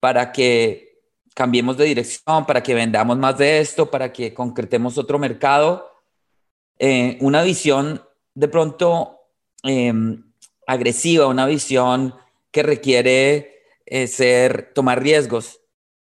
para 0.00 0.30
que 0.30 1.02
cambiemos 1.34 1.76
de 1.76 1.84
dirección, 1.84 2.46
para 2.46 2.62
que 2.62 2.74
vendamos 2.74 3.18
más 3.18 3.36
de 3.36 3.60
esto, 3.60 3.90
para 3.90 4.12
que 4.12 4.32
concretemos 4.32 4.96
otro 4.96 5.18
mercado. 5.18 5.90
Eh, 6.78 7.18
una 7.20 7.42
visión 7.42 8.00
de 8.34 8.46
pronto 8.46 9.18
em, 9.64 10.27
agresiva, 10.68 11.26
una 11.26 11.46
visión 11.46 12.14
que 12.52 12.62
requiere 12.62 13.64
eh, 13.86 14.06
ser, 14.06 14.72
tomar 14.74 15.02
riesgos. 15.02 15.62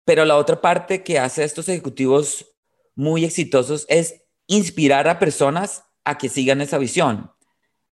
Pero 0.06 0.24
la 0.24 0.38
otra 0.38 0.62
parte 0.62 1.04
que 1.04 1.20
hace 1.20 1.44
estos 1.44 1.68
ejecutivos 1.68 2.54
muy 2.96 3.26
exitosos 3.26 3.86
es 3.90 4.24
inspirar 4.48 5.10
a 5.10 5.20
personas 5.20 5.84
a 6.06 6.18
que 6.18 6.30
sigan 6.30 6.62
esa 6.62 6.78
visión. 6.78 7.32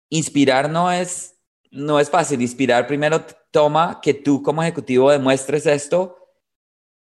Inspirar 0.10 0.70
no 0.70 0.92
es, 0.92 1.40
no 1.72 1.98
es 1.98 2.10
fácil. 2.10 2.42
Inspirar 2.42 2.88
primero 2.88 3.26
toma 3.52 4.02
que 4.02 4.14
tú 4.14 4.44
como 4.44 4.62
ejecutivo 4.62 5.12
demuestres 5.12 5.66
esto, 5.66 6.18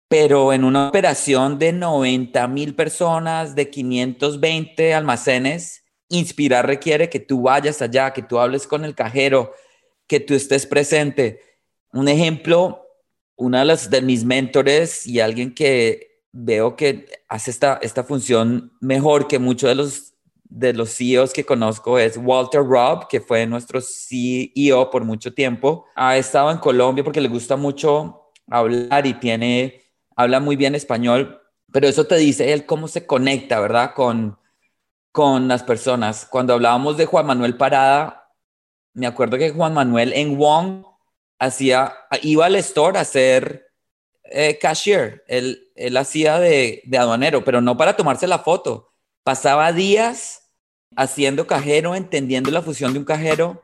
pero 0.06 0.52
en 0.52 0.62
una 0.62 0.88
operación 0.88 1.58
de 1.58 1.72
90 1.72 2.46
mil 2.46 2.76
personas, 2.76 3.56
de 3.56 3.70
520 3.70 4.94
almacenes, 4.94 5.81
inspirar 6.12 6.66
requiere 6.66 7.08
que 7.08 7.20
tú 7.20 7.42
vayas 7.42 7.82
allá, 7.82 8.12
que 8.12 8.22
tú 8.22 8.38
hables 8.38 8.66
con 8.66 8.84
el 8.84 8.94
cajero, 8.94 9.52
que 10.06 10.20
tú 10.20 10.34
estés 10.34 10.66
presente. 10.66 11.40
Un 11.92 12.08
ejemplo, 12.08 12.86
una 13.36 13.64
de, 13.64 13.88
de 13.88 14.02
mis 14.02 14.24
mentores 14.24 15.06
y 15.06 15.20
alguien 15.20 15.54
que 15.54 16.20
veo 16.32 16.76
que 16.76 17.06
hace 17.28 17.50
esta, 17.50 17.78
esta 17.82 18.04
función 18.04 18.72
mejor 18.80 19.26
que 19.26 19.38
muchos 19.38 19.68
de 19.68 19.74
los, 19.74 20.14
de 20.44 20.72
los 20.72 20.90
CEOs 20.96 21.32
que 21.32 21.44
conozco 21.44 21.98
es 21.98 22.16
Walter 22.16 22.62
Robb, 22.62 23.08
que 23.08 23.20
fue 23.20 23.46
nuestro 23.46 23.80
CEO 23.80 24.90
por 24.90 25.04
mucho 25.04 25.32
tiempo. 25.32 25.86
Ha 25.94 26.16
estado 26.16 26.50
en 26.50 26.58
Colombia 26.58 27.04
porque 27.04 27.20
le 27.20 27.28
gusta 27.28 27.56
mucho 27.56 28.32
hablar 28.48 29.06
y 29.06 29.14
tiene, 29.14 29.80
habla 30.14 30.40
muy 30.40 30.56
bien 30.56 30.74
español, 30.74 31.40
pero 31.72 31.88
eso 31.88 32.06
te 32.06 32.16
dice 32.16 32.52
él 32.52 32.66
cómo 32.66 32.86
se 32.86 33.06
conecta, 33.06 33.60
¿verdad? 33.60 33.94
Con, 33.94 34.38
con 35.12 35.46
las 35.46 35.62
personas. 35.62 36.26
Cuando 36.28 36.54
hablábamos 36.54 36.96
de 36.96 37.06
Juan 37.06 37.26
Manuel 37.26 37.56
Parada, 37.56 38.30
me 38.94 39.06
acuerdo 39.06 39.38
que 39.38 39.50
Juan 39.50 39.74
Manuel 39.74 40.12
en 40.14 40.36
Wong 40.38 40.84
hacía, 41.38 41.92
iba 42.22 42.46
al 42.46 42.56
store 42.56 42.98
a 42.98 43.02
hacer 43.02 43.66
eh, 44.24 44.58
cashier, 44.58 45.22
él, 45.28 45.70
él 45.76 45.96
hacía 45.96 46.38
de 46.38 46.82
aduanero, 46.98 47.44
pero 47.44 47.60
no 47.60 47.76
para 47.76 47.96
tomarse 47.96 48.26
la 48.26 48.38
foto. 48.38 48.92
Pasaba 49.22 49.72
días 49.72 50.42
haciendo 50.96 51.46
cajero, 51.46 51.94
entendiendo 51.94 52.50
la 52.50 52.62
fusión 52.62 52.92
de 52.92 52.98
un 52.98 53.04
cajero. 53.04 53.62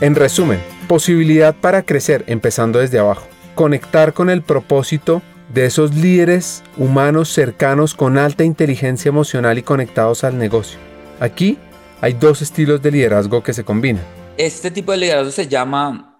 En 0.00 0.14
resumen, 0.14 0.62
posibilidad 0.88 1.54
para 1.54 1.82
crecer 1.82 2.24
empezando 2.26 2.78
desde 2.78 2.98
abajo. 2.98 3.26
Conectar 3.54 4.12
con 4.12 4.28
el 4.28 4.42
propósito 4.42 5.22
de 5.54 5.66
esos 5.66 5.94
líderes 5.94 6.64
humanos 6.76 7.28
cercanos 7.28 7.94
con 7.94 8.18
alta 8.18 8.42
inteligencia 8.42 9.08
emocional 9.08 9.56
y 9.56 9.62
conectados 9.62 10.24
al 10.24 10.36
negocio. 10.36 10.80
Aquí 11.20 11.56
hay 12.00 12.14
dos 12.14 12.42
estilos 12.42 12.82
de 12.82 12.90
liderazgo 12.90 13.42
que 13.44 13.52
se 13.52 13.62
combinan. 13.62 14.04
Este 14.36 14.72
tipo 14.72 14.90
de 14.90 14.98
liderazgo 14.98 15.30
se 15.30 15.46
llama 15.46 16.10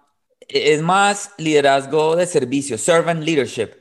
es 0.47 0.81
más 0.81 1.31
liderazgo 1.37 2.15
de 2.15 2.25
servicio, 2.25 2.77
servant 2.77 3.23
leadership. 3.23 3.71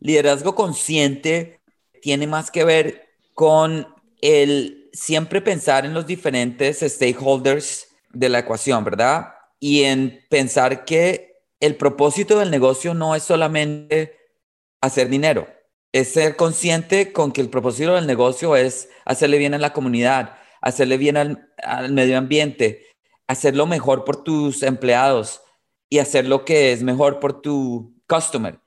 Liderazgo 0.00 0.54
consciente 0.54 1.60
tiene 2.00 2.26
más 2.26 2.50
que 2.50 2.64
ver 2.64 3.08
con 3.34 3.86
el 4.22 4.88
siempre 4.94 5.42
pensar 5.42 5.84
en 5.84 5.92
los 5.92 6.06
diferentes 6.06 6.80
stakeholders 6.80 7.88
de 8.10 8.30
la 8.30 8.38
ecuación, 8.38 8.84
¿verdad? 8.84 9.34
Y 9.60 9.82
en 9.82 10.24
pensar 10.30 10.86
que 10.86 11.42
el 11.60 11.76
propósito 11.76 12.38
del 12.38 12.50
negocio 12.50 12.94
no 12.94 13.14
es 13.14 13.22
solamente 13.22 14.23
hacer 14.84 15.08
dinero, 15.08 15.48
es 15.92 16.12
ser 16.12 16.36
consciente 16.36 17.12
con 17.12 17.32
que 17.32 17.40
el 17.40 17.50
propósito 17.50 17.94
del 17.94 18.06
negocio 18.06 18.56
es 18.56 18.88
hacerle 19.04 19.38
bien 19.38 19.54
a 19.54 19.58
la 19.58 19.72
comunidad, 19.72 20.36
hacerle 20.60 20.96
bien 20.96 21.16
al, 21.16 21.52
al 21.62 21.92
medio 21.92 22.18
ambiente, 22.18 22.86
hacerlo 23.26 23.66
mejor 23.66 24.04
por 24.04 24.24
tus 24.24 24.62
empleados, 24.62 25.40
y 25.94 26.00
hacer 26.00 26.26
lo 26.26 26.44
que 26.44 26.72
es 26.72 26.82
mejor 26.82 27.20
por 27.20 27.40
tu 27.40 27.94
customer. 28.08 28.58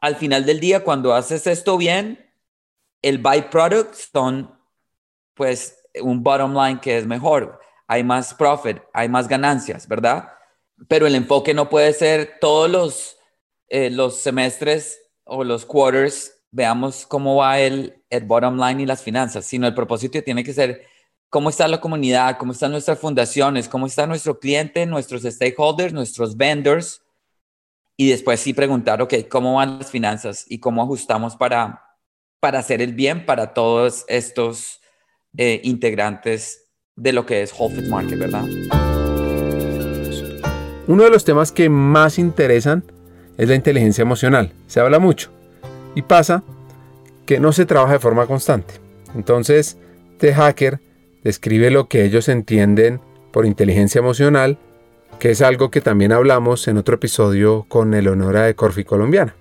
Al 0.00 0.14
final 0.14 0.46
del 0.46 0.60
día, 0.60 0.84
cuando 0.84 1.14
haces 1.14 1.48
esto 1.48 1.76
bien, 1.76 2.32
el 3.02 3.18
byproduct 3.18 3.92
son 3.94 4.56
pues 5.34 5.82
un 6.00 6.22
bottom 6.22 6.54
line 6.54 6.80
que 6.80 6.96
es 6.96 7.04
mejor. 7.04 7.58
Hay 7.88 8.04
más 8.04 8.34
profit, 8.34 8.78
hay 8.92 9.08
más 9.08 9.26
ganancias, 9.26 9.88
¿verdad? 9.88 10.28
Pero 10.86 11.08
el 11.08 11.16
enfoque 11.16 11.54
no 11.54 11.68
puede 11.68 11.92
ser 11.92 12.38
todos 12.40 12.70
los, 12.70 13.16
eh, 13.68 13.90
los 13.90 14.20
semestres 14.20 15.00
o 15.26 15.44
los 15.44 15.66
quarters, 15.66 16.32
veamos 16.50 17.06
cómo 17.06 17.36
va 17.36 17.58
el, 17.58 18.02
el 18.08 18.24
bottom 18.24 18.58
line 18.58 18.82
y 18.82 18.86
las 18.86 19.02
finanzas, 19.02 19.44
sino 19.44 19.66
el 19.66 19.74
propósito 19.74 20.22
tiene 20.22 20.42
que 20.42 20.54
ser 20.54 20.82
cómo 21.28 21.50
está 21.50 21.68
la 21.68 21.80
comunidad, 21.80 22.38
cómo 22.38 22.52
están 22.52 22.70
nuestras 22.70 22.98
fundaciones, 22.98 23.68
cómo 23.68 23.86
está 23.86 24.06
nuestro 24.06 24.38
cliente, 24.38 24.86
nuestros 24.86 25.22
stakeholders, 25.22 25.92
nuestros 25.92 26.36
vendors. 26.36 27.02
Y 27.96 28.08
después 28.10 28.40
sí 28.40 28.54
preguntar, 28.54 29.02
ok, 29.02 29.14
¿cómo 29.28 29.54
van 29.54 29.78
las 29.78 29.90
finanzas 29.90 30.44
y 30.48 30.60
cómo 30.60 30.82
ajustamos 30.82 31.36
para, 31.36 31.82
para 32.40 32.60
hacer 32.60 32.80
el 32.80 32.94
bien 32.94 33.26
para 33.26 33.52
todos 33.52 34.04
estos 34.08 34.80
eh, 35.36 35.60
integrantes 35.64 36.68
de 36.94 37.12
lo 37.12 37.26
que 37.26 37.42
es 37.42 37.52
Whole 37.52 37.74
Foods 37.74 37.88
Market, 37.88 38.18
¿verdad? 38.18 38.44
Uno 40.86 41.02
de 41.02 41.10
los 41.10 41.24
temas 41.24 41.52
que 41.52 41.68
más 41.68 42.18
interesan 42.18 42.84
es 43.38 43.48
la 43.48 43.54
inteligencia 43.54 44.02
emocional. 44.02 44.52
Se 44.66 44.80
habla 44.80 44.98
mucho 44.98 45.30
y 45.94 46.02
pasa 46.02 46.42
que 47.26 47.40
no 47.40 47.52
se 47.52 47.66
trabaja 47.66 47.94
de 47.94 47.98
forma 47.98 48.26
constante. 48.26 48.74
Entonces, 49.14 49.78
The 50.18 50.34
Hacker 50.34 50.80
describe 51.22 51.70
lo 51.70 51.88
que 51.88 52.04
ellos 52.04 52.28
entienden 52.28 53.00
por 53.32 53.46
inteligencia 53.46 53.98
emocional, 53.98 54.58
que 55.18 55.30
es 55.30 55.42
algo 55.42 55.70
que 55.70 55.80
también 55.80 56.12
hablamos 56.12 56.68
en 56.68 56.78
otro 56.78 56.94
episodio 56.94 57.66
con 57.68 57.94
Eleonora 57.94 58.42
de 58.42 58.54
Corfi 58.54 58.84
Colombiana. 58.84 59.34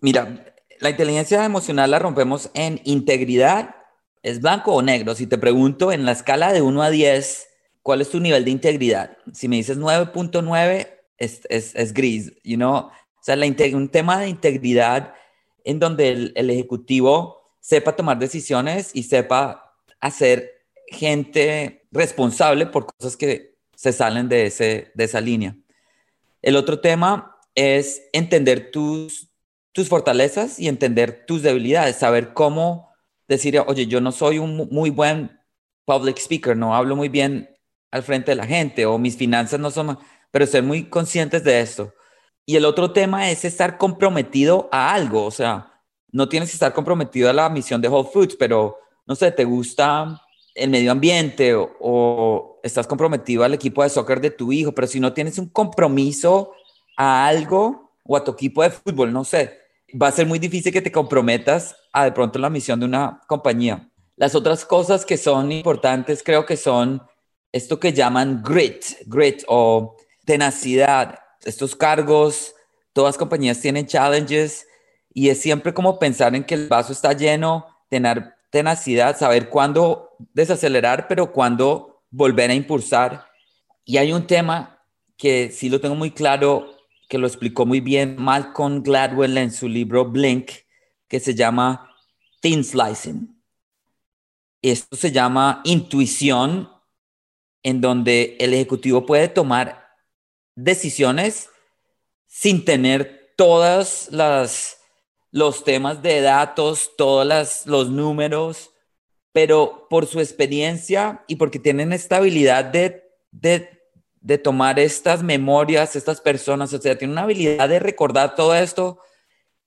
Mira, 0.00 0.44
la 0.80 0.90
inteligencia 0.90 1.44
emocional 1.44 1.90
la 1.90 1.98
rompemos 1.98 2.50
en 2.54 2.80
integridad, 2.84 3.76
es 4.22 4.40
blanco 4.40 4.74
o 4.74 4.82
negro. 4.82 5.14
Si 5.14 5.26
te 5.26 5.38
pregunto 5.38 5.92
en 5.92 6.04
la 6.04 6.12
escala 6.12 6.52
de 6.52 6.62
1 6.62 6.82
a 6.82 6.90
10, 6.90 7.48
¿cuál 7.82 8.00
es 8.00 8.10
tu 8.10 8.20
nivel 8.20 8.44
de 8.44 8.50
integridad? 8.50 9.16
Si 9.32 9.48
me 9.48 9.56
dices 9.56 9.78
9.9, 9.78 10.88
es, 11.18 11.42
es, 11.50 11.74
es, 11.74 11.92
gris, 11.92 12.32
you 12.42 12.56
know? 12.56 12.90
O 13.20 13.22
sea, 13.22 13.36
la 13.36 13.46
un 13.46 13.88
tema 13.88 14.18
de 14.18 14.28
integridad 14.28 15.14
en 15.64 15.78
donde 15.78 16.08
el, 16.08 16.32
el 16.36 16.50
ejecutivo 16.50 17.40
sepa 17.60 17.94
tomar 17.94 18.18
decisiones 18.18 18.90
y 18.94 19.02
sepa 19.02 19.74
hacer 20.00 20.64
gente 20.86 21.86
responsable 21.92 22.66
por 22.66 22.86
cosas 22.86 23.16
que 23.16 23.56
se 23.74 23.92
salen 23.92 24.28
de, 24.28 24.46
ese, 24.46 24.90
de 24.94 25.04
esa 25.04 25.20
línea. 25.20 25.56
El 26.42 26.56
otro 26.56 26.80
tema 26.80 27.36
es 27.54 28.02
entender 28.12 28.70
tus, 28.70 29.30
tus 29.72 29.88
fortalezas 29.88 30.58
y 30.58 30.68
entender 30.68 31.24
tus 31.26 31.42
debilidades, 31.42 31.96
saber 31.96 32.32
cómo 32.32 32.90
decir, 33.28 33.58
oye, 33.66 33.86
yo 33.86 34.00
no 34.00 34.12
soy 34.12 34.38
un 34.38 34.68
muy 34.70 34.90
buen 34.90 35.38
public 35.84 36.18
speaker, 36.18 36.56
no 36.56 36.74
hablo 36.74 36.96
muy 36.96 37.08
bien 37.08 37.50
al 37.90 38.02
frente 38.02 38.32
de 38.32 38.36
la 38.36 38.46
gente 38.46 38.86
o 38.86 38.98
mis 38.98 39.16
finanzas 39.16 39.60
no 39.60 39.70
son, 39.70 39.98
pero 40.30 40.46
ser 40.46 40.62
muy 40.62 40.84
conscientes 40.84 41.44
de 41.44 41.60
esto. 41.60 41.94
Y 42.46 42.56
el 42.56 42.64
otro 42.64 42.92
tema 42.92 43.30
es 43.30 43.44
estar 43.44 43.78
comprometido 43.78 44.68
a 44.72 44.92
algo, 44.92 45.24
o 45.24 45.30
sea, 45.30 45.70
no 46.12 46.28
tienes 46.28 46.50
que 46.50 46.54
estar 46.56 46.72
comprometido 46.72 47.30
a 47.30 47.32
la 47.32 47.48
misión 47.48 47.80
de 47.80 47.88
Whole 47.88 48.08
Foods, 48.12 48.36
pero 48.36 48.78
no 49.06 49.14
sé, 49.14 49.30
te 49.30 49.44
gusta 49.44 50.20
el 50.54 50.70
medio 50.70 50.92
ambiente 50.92 51.54
o, 51.54 52.60
estás 52.62 52.86
comprometido 52.86 53.42
al 53.42 53.54
equipo 53.54 53.82
de 53.82 53.88
soccer 53.88 54.20
de 54.20 54.30
tu 54.30 54.52
hijo, 54.52 54.72
pero 54.72 54.86
si 54.86 55.00
no 55.00 55.14
tienes 55.14 55.38
un 55.38 55.48
compromiso 55.48 56.52
a 56.96 57.26
algo 57.26 57.92
o 58.04 58.16
a 58.16 58.24
tu 58.24 58.32
equipo 58.32 58.62
de 58.62 58.70
fútbol, 58.70 59.12
no 59.12 59.24
sé, 59.24 59.58
va 60.00 60.08
a 60.08 60.12
ser 60.12 60.26
muy 60.26 60.38
difícil 60.38 60.72
que 60.72 60.82
te 60.82 60.92
comprometas 60.92 61.74
a 61.92 62.04
de 62.04 62.12
pronto 62.12 62.38
la 62.38 62.50
misión 62.50 62.78
de 62.78 62.86
una 62.86 63.20
compañía. 63.26 63.88
Las 64.16 64.34
otras 64.34 64.66
cosas 64.66 65.06
que 65.06 65.16
son 65.16 65.50
importantes 65.50 66.22
creo 66.22 66.44
que 66.44 66.58
son 66.58 67.02
esto 67.52 67.80
que 67.80 67.92
llaman 67.92 68.42
grit, 68.42 68.84
grit 69.06 69.42
o 69.48 69.96
tenacidad. 70.26 71.18
Estos 71.44 71.74
cargos, 71.74 72.54
todas 72.92 73.16
compañías 73.16 73.60
tienen 73.60 73.86
challenges 73.86 74.66
y 75.12 75.28
es 75.28 75.40
siempre 75.40 75.74
como 75.74 75.98
pensar 75.98 76.34
en 76.34 76.44
que 76.44 76.54
el 76.54 76.68
vaso 76.68 76.92
está 76.92 77.12
lleno, 77.12 77.66
tener 77.88 78.34
tenacidad, 78.50 79.16
saber 79.16 79.48
cuándo 79.48 80.16
desacelerar, 80.34 81.08
pero 81.08 81.32
cuándo 81.32 82.02
volver 82.10 82.50
a 82.50 82.54
impulsar. 82.54 83.26
Y 83.84 83.96
hay 83.96 84.12
un 84.12 84.26
tema 84.26 84.84
que 85.16 85.50
sí 85.50 85.68
lo 85.68 85.80
tengo 85.80 85.94
muy 85.94 86.10
claro, 86.10 86.76
que 87.08 87.18
lo 87.18 87.26
explicó 87.26 87.66
muy 87.66 87.80
bien 87.80 88.16
Malcolm 88.18 88.82
Gladwell 88.82 89.36
en 89.38 89.50
su 89.50 89.68
libro 89.68 90.04
Blink, 90.04 90.50
que 91.08 91.20
se 91.20 91.34
llama 91.34 91.90
Thin 92.40 92.64
Slicing. 92.64 93.36
Esto 94.62 94.96
se 94.96 95.10
llama 95.10 95.60
intuición, 95.64 96.68
en 97.62 97.80
donde 97.80 98.36
el 98.38 98.54
ejecutivo 98.54 99.06
puede 99.06 99.28
tomar 99.28 99.89
decisiones 100.64 101.48
sin 102.26 102.64
tener 102.64 103.32
todas 103.36 104.08
las 104.10 104.80
los 105.32 105.64
temas 105.64 106.02
de 106.02 106.20
datos, 106.20 106.92
todos 106.96 107.64
los 107.66 107.90
números, 107.90 108.70
pero 109.32 109.86
por 109.88 110.06
su 110.06 110.18
experiencia 110.18 111.24
y 111.28 111.36
porque 111.36 111.58
tienen 111.58 111.92
estabilidad 111.92 112.64
de, 112.64 113.04
de, 113.30 113.80
de 114.20 114.38
tomar 114.38 114.78
estas 114.78 115.22
memorias, 115.22 115.94
estas 115.94 116.20
personas, 116.20 116.72
o 116.72 116.80
sea, 116.80 116.98
tienen 116.98 117.12
una 117.12 117.22
habilidad 117.22 117.68
de 117.68 117.78
recordar 117.78 118.34
todo 118.34 118.54
esto 118.54 118.98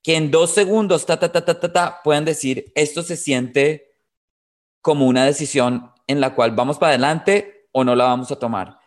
que 0.02 0.18
en 0.18 0.32
dos 0.32 0.52
segundos, 0.52 1.06
ta, 1.06 1.18
ta, 1.18 1.32
ta, 1.32 1.46
ta, 1.46 1.60
ta, 1.60 1.72
ta, 1.72 2.02
pueden 2.04 2.26
decir, 2.26 2.74
esto 2.76 3.04
se 3.04 3.16
siente 3.16 3.94
como 4.82 5.08
una 5.08 5.26
decisión 5.26 5.92
en 6.08 6.20
la 6.20 6.36
cual 6.36 6.52
vamos 6.52 6.78
para 6.78 6.90
adelante 6.90 7.70
o 7.72 7.86
no 7.86 7.96
la 7.96 8.04
vamos 8.04 8.30
a 8.30 8.36
tomar. 8.38 8.78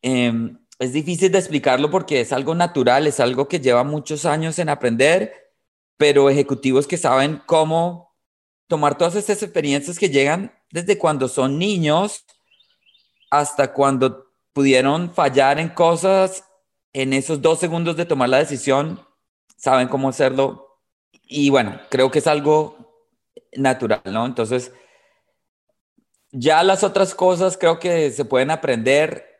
Em, 0.00 0.56
es 0.78 0.92
difícil 0.92 1.32
de 1.32 1.38
explicarlo 1.38 1.90
porque 1.90 2.20
es 2.20 2.32
algo 2.32 2.54
natural, 2.54 3.06
es 3.06 3.20
algo 3.20 3.48
que 3.48 3.60
lleva 3.60 3.84
muchos 3.84 4.24
años 4.24 4.58
en 4.58 4.68
aprender, 4.68 5.52
pero 5.96 6.30
ejecutivos 6.30 6.86
que 6.86 6.96
saben 6.96 7.42
cómo 7.46 8.16
tomar 8.68 8.96
todas 8.96 9.16
estas 9.16 9.42
experiencias 9.42 9.98
que 9.98 10.10
llegan 10.10 10.52
desde 10.70 10.98
cuando 10.98 11.28
son 11.28 11.58
niños 11.58 12.24
hasta 13.30 13.72
cuando 13.72 14.26
pudieron 14.52 15.12
fallar 15.12 15.58
en 15.58 15.70
cosas 15.70 16.44
en 16.92 17.12
esos 17.12 17.42
dos 17.42 17.58
segundos 17.58 17.96
de 17.96 18.06
tomar 18.06 18.28
la 18.28 18.38
decisión, 18.38 19.00
saben 19.56 19.88
cómo 19.88 20.08
hacerlo. 20.08 20.80
Y 21.26 21.50
bueno, 21.50 21.80
creo 21.90 22.10
que 22.10 22.20
es 22.20 22.26
algo 22.26 23.04
natural, 23.52 24.00
¿no? 24.04 24.26
Entonces, 24.26 24.72
ya 26.30 26.62
las 26.62 26.84
otras 26.84 27.14
cosas 27.14 27.56
creo 27.56 27.78
que 27.78 28.10
se 28.10 28.24
pueden 28.24 28.50
aprender. 28.50 29.37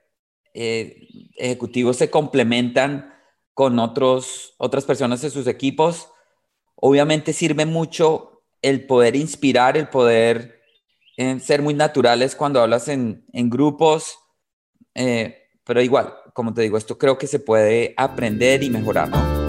Eh, 0.55 1.09
ejecutivos 1.37 1.97
se 1.97 2.11
complementan 2.11 3.15
con 3.55 3.79
otros, 3.79 4.55
otras 4.59 4.85
personas 4.85 5.21
de 5.23 5.31
sus 5.31 5.47
equipos. 5.47 6.09
Obviamente 6.75 7.33
sirve 7.33 7.67
mucho 7.67 8.43
el 8.63 8.87
poder 8.87 9.17
inspirar, 9.17 9.77
el 9.77 9.89
poder 9.89 10.61
eh, 11.17 11.41
ser 11.41 11.63
muy 11.63 11.75
naturales 11.75 12.37
cuando 12.37 12.61
hablas 12.61 12.89
en, 12.89 13.25
en 13.33 13.51
grupos. 13.51 14.19
Eh, 14.95 15.37
pero 15.65 15.83
igual, 15.83 16.15
como 16.33 16.55
te 16.55 16.63
digo, 16.63 16.79
esto 16.79 16.97
creo 16.97 17.19
que 17.19 17.27
se 17.27 17.41
puede 17.41 17.95
aprender 17.97 18.63
y 18.63 18.71
mejorar, 18.71 19.09
¿no? 19.09 19.49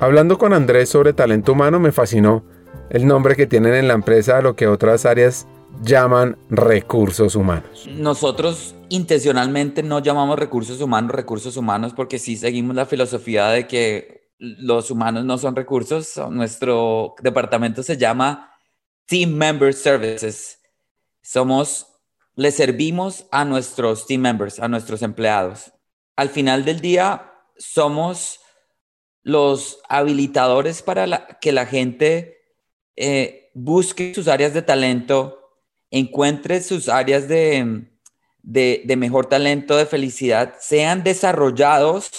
Hablando 0.00 0.36
con 0.36 0.52
Andrés 0.52 0.88
sobre 0.88 1.12
talento 1.12 1.52
humano, 1.52 1.78
me 1.78 1.92
fascinó 1.92 2.44
el 2.90 3.06
nombre 3.06 3.36
que 3.36 3.46
tienen 3.46 3.74
en 3.74 3.86
la 3.86 3.94
empresa 3.94 4.38
a 4.38 4.42
lo 4.42 4.56
que 4.56 4.66
otras 4.66 5.06
áreas 5.06 5.46
llaman 5.80 6.36
recursos 6.50 7.34
humanos. 7.34 7.88
Nosotros 7.88 8.74
intencionalmente 8.88 9.82
no 9.82 10.00
llamamos 10.00 10.38
recursos 10.38 10.80
humanos 10.80 11.12
recursos 11.12 11.56
humanos 11.56 11.92
porque 11.94 12.18
sí 12.18 12.36
seguimos 12.36 12.76
la 12.76 12.86
filosofía 12.86 13.48
de 13.48 13.66
que 13.66 14.30
los 14.38 14.90
humanos 14.90 15.24
no 15.24 15.38
son 15.38 15.56
recursos. 15.56 16.16
Nuestro 16.30 17.14
departamento 17.22 17.82
se 17.82 17.96
llama 17.96 18.52
Team 19.06 19.30
Member 19.30 19.72
Services. 19.72 20.58
Somos, 21.22 21.86
le 22.34 22.50
servimos 22.50 23.26
a 23.30 23.44
nuestros 23.44 24.06
team 24.06 24.20
members, 24.20 24.58
a 24.58 24.68
nuestros 24.68 25.02
empleados. 25.02 25.72
Al 26.16 26.28
final 26.28 26.64
del 26.64 26.80
día, 26.80 27.32
somos 27.56 28.40
los 29.22 29.78
habilitadores 29.88 30.82
para 30.82 31.38
que 31.40 31.52
la 31.52 31.66
gente 31.66 32.38
eh, 32.96 33.50
busque 33.54 34.14
sus 34.14 34.28
áreas 34.28 34.54
de 34.54 34.62
talento, 34.62 35.41
encuentre 35.92 36.62
sus 36.62 36.88
áreas 36.88 37.28
de, 37.28 37.84
de, 38.42 38.96
mejor 38.96 39.26
talento, 39.26 39.76
de 39.76 39.86
felicidad, 39.86 40.54
sean 40.58 41.04
desarrollados 41.04 42.10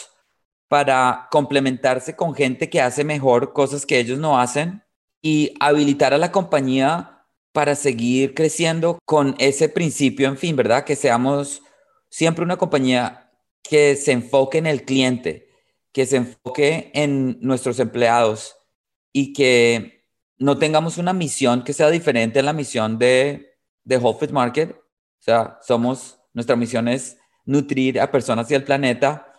para 0.70 1.28
complementarse 1.32 2.16
con 2.16 2.34
gente 2.34 2.70
que 2.70 2.82
hace 2.82 3.04
mejor 3.04 3.52
cosas 3.52 3.86
que 3.86 4.00
ellos 4.00 4.20
no 4.20 4.40
hacen 4.40 4.84
y 5.22 5.54
habilitar 5.60 6.14
a 6.14 6.18
la 6.18 6.32
compañía 6.32 7.26
para 7.52 7.76
seguir 7.76 8.34
creciendo 8.34 9.00
con 9.06 9.36
ese 9.40 9.70
principio, 9.70 10.28
en 10.28 10.38
fin, 10.38 10.56
¿verdad? 10.56 10.86
Que 10.86 10.96
seamos 10.96 11.62
siempre 12.10 12.44
una 12.44 12.58
compañía 12.58 13.32
que 13.64 13.96
se 13.96 14.12
enfoque 14.12 14.60
en 14.60 14.68
el 14.68 14.86
cliente, 14.86 15.50
que 15.92 16.06
se 16.06 16.18
enfoque 16.18 16.92
en 16.94 17.38
nuestros 17.42 17.80
empleados 17.80 18.56
y 19.12 19.34
que 19.34 20.06
no 20.38 20.58
tengamos 20.58 20.98
una 20.98 21.14
misión 21.14 21.64
que 21.64 21.74
sea 21.74 21.90
diferente 21.90 22.40
a 22.40 22.44
la 22.44 22.54
misión 22.54 22.98
de, 22.98 23.53
de 23.84 23.98
Whole 23.98 24.18
Foods 24.18 24.32
Market. 24.32 24.72
O 24.72 25.24
sea, 25.24 25.60
somos, 25.62 26.20
nuestra 26.34 26.56
misión 26.56 26.88
es 26.88 27.18
nutrir 27.46 28.00
a 28.00 28.12
personas 28.12 28.50
y 28.52 28.56
al 28.56 28.64
planeta. 28.64 29.34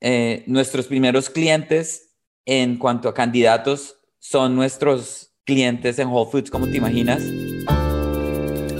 Eh, 0.00 0.44
nuestros 0.46 0.86
primeros 0.86 1.30
clientes 1.30 2.14
en 2.44 2.76
cuanto 2.78 3.08
a 3.08 3.14
candidatos 3.14 3.96
son 4.18 4.54
nuestros 4.54 5.32
clientes 5.44 5.98
en 5.98 6.08
Whole 6.08 6.30
Foods, 6.30 6.50
como 6.50 6.66
te 6.66 6.76
imaginas. 6.76 7.22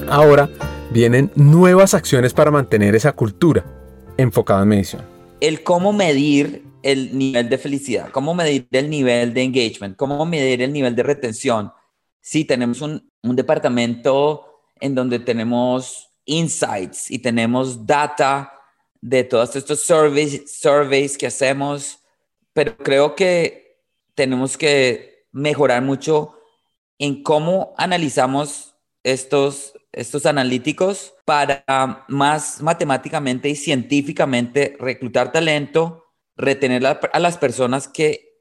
Ahora 0.09 0.49
vienen 0.91 1.31
nuevas 1.35 1.95
acciones 1.95 2.35
para 2.35 2.51
mantener 2.51 2.95
esa 2.95 3.13
cultura 3.13 3.65
enfocada 4.17 4.63
en 4.63 4.69
medición. 4.69 5.03
El 5.41 5.63
cómo 5.63 5.93
medir 5.93 6.65
el 6.83 7.17
nivel 7.17 7.49
de 7.49 7.59
felicidad, 7.59 8.11
cómo 8.11 8.35
medir 8.35 8.67
el 8.73 8.91
nivel 8.91 9.33
de 9.33 9.43
engagement, 9.43 9.97
cómo 9.97 10.25
medir 10.27 10.63
el 10.63 10.73
nivel 10.73 10.95
de 10.95 11.03
retención. 11.03 11.73
Sí, 12.21 12.45
tenemos 12.45 12.81
un, 12.83 13.11
un 13.23 13.37
departamento 13.37 14.52
en 14.83 14.97
donde 14.97 15.21
tenemos 15.21 16.11
insights 16.25 17.09
y 17.09 17.21
tenemos 17.21 17.87
data 17.87 18.53
de 19.01 19.23
todos 19.23 19.55
estos 19.55 19.81
surveys, 19.81 20.53
surveys 20.61 21.17
que 21.17 21.29
hacemos, 21.29 22.01
pero 22.53 22.77
creo 22.77 23.15
que 23.15 23.81
tenemos 24.17 24.59
que 24.59 25.29
mejorar 25.31 25.83
mucho 25.83 26.35
en 26.99 27.23
cómo 27.23 27.75
analizamos 27.79 28.75
estos, 29.05 29.73
estos 29.93 30.27
analíticos 30.27 31.15
para 31.25 31.65
más 32.09 32.61
matemáticamente 32.61 33.49
y 33.49 33.55
científicamente 33.55 34.77
reclutar 34.81 35.31
talento, 35.31 36.07
retener 36.37 36.85
a, 36.87 37.21
las 37.21 37.39
personas 37.39 37.87
que, 37.87 38.35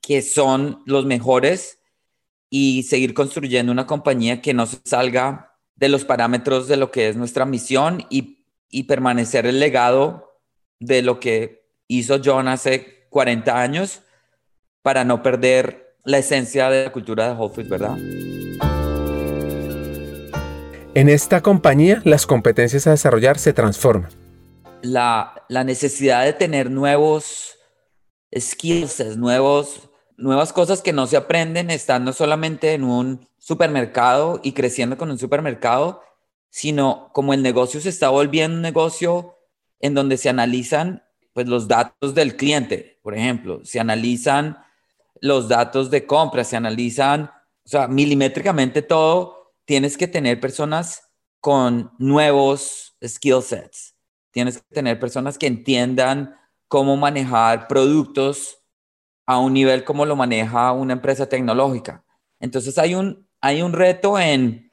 que 0.00 0.22
son 0.22 0.82
los 0.86 1.04
mejores 1.04 1.80
y 2.48 2.84
seguir 2.84 3.12
construyendo 3.12 3.72
una 3.72 3.86
compañía 3.86 4.40
que 4.40 4.54
no 4.54 4.64
se 4.64 4.78
salga 4.84 5.51
de 5.76 5.88
los 5.88 6.04
parámetros 6.04 6.68
de 6.68 6.76
lo 6.76 6.90
que 6.90 7.08
es 7.08 7.16
nuestra 7.16 7.44
misión 7.44 8.04
y, 8.10 8.38
permanecer 8.88 9.46
el 9.46 9.60
legado 9.60 10.40
de 10.80 11.02
lo 11.02 11.20
que 11.20 11.66
hizo 11.88 12.20
John 12.24 12.48
hace 12.48 13.06
40 13.10 13.60
años 13.60 14.02
para 14.80 15.04
no 15.04 15.22
perder 15.22 15.96
la 16.04 16.18
esencia 16.18 16.70
de 16.70 16.84
la 16.84 16.92
cultura 16.92 17.28
de 17.28 17.34
Whole 17.34 17.54
Foods, 17.54 17.68
¿verdad? 17.68 17.96
En 20.94 21.08
esta 21.08 21.42
compañía 21.42 22.00
las 22.04 22.26
competencias 22.26 22.86
a 22.86 22.90
desarrollar 22.90 23.38
se 23.38 23.52
transforman. 23.52 24.10
La, 24.82 25.34
la 25.48 25.64
necesidad 25.64 26.24
de 26.24 26.32
tener 26.32 26.70
nuevos 26.70 27.58
skills, 28.38 29.16
nuevos, 29.16 29.90
nuevas 30.22 30.52
cosas 30.52 30.80
que 30.80 30.92
no 30.92 31.06
se 31.06 31.16
aprenden 31.16 31.70
estando 31.70 32.12
solamente 32.12 32.74
en 32.74 32.84
un 32.84 33.28
supermercado 33.38 34.40
y 34.42 34.52
creciendo 34.52 34.96
con 34.96 35.10
un 35.10 35.18
supermercado, 35.18 36.02
sino 36.48 37.10
como 37.12 37.34
el 37.34 37.42
negocio 37.42 37.80
se 37.80 37.88
está 37.88 38.08
volviendo 38.08 38.56
un 38.56 38.62
negocio 38.62 39.36
en 39.80 39.94
donde 39.94 40.16
se 40.16 40.28
analizan 40.28 41.02
pues 41.32 41.48
los 41.48 41.66
datos 41.66 42.14
del 42.14 42.36
cliente, 42.36 43.00
por 43.02 43.14
ejemplo, 43.14 43.64
se 43.64 43.80
analizan 43.80 44.58
los 45.20 45.48
datos 45.48 45.90
de 45.90 46.06
compra, 46.06 46.44
se 46.44 46.56
analizan, 46.56 47.30
o 47.64 47.68
sea, 47.68 47.88
milimétricamente 47.88 48.82
todo, 48.82 49.54
tienes 49.64 49.96
que 49.96 50.08
tener 50.08 50.40
personas 50.40 51.08
con 51.40 51.90
nuevos 51.98 52.96
skill 53.04 53.42
sets, 53.42 53.94
tienes 54.30 54.58
que 54.58 54.74
tener 54.74 55.00
personas 55.00 55.38
que 55.38 55.46
entiendan 55.46 56.36
cómo 56.68 56.96
manejar 56.96 57.66
productos 57.66 58.61
a 59.32 59.38
un 59.38 59.52
nivel 59.52 59.84
como 59.84 60.06
lo 60.06 60.16
maneja 60.16 60.72
una 60.72 60.92
empresa 60.94 61.28
tecnológica. 61.28 62.04
Entonces 62.40 62.78
hay 62.78 62.94
un, 62.94 63.28
hay 63.40 63.62
un 63.62 63.72
reto 63.72 64.18
en 64.18 64.72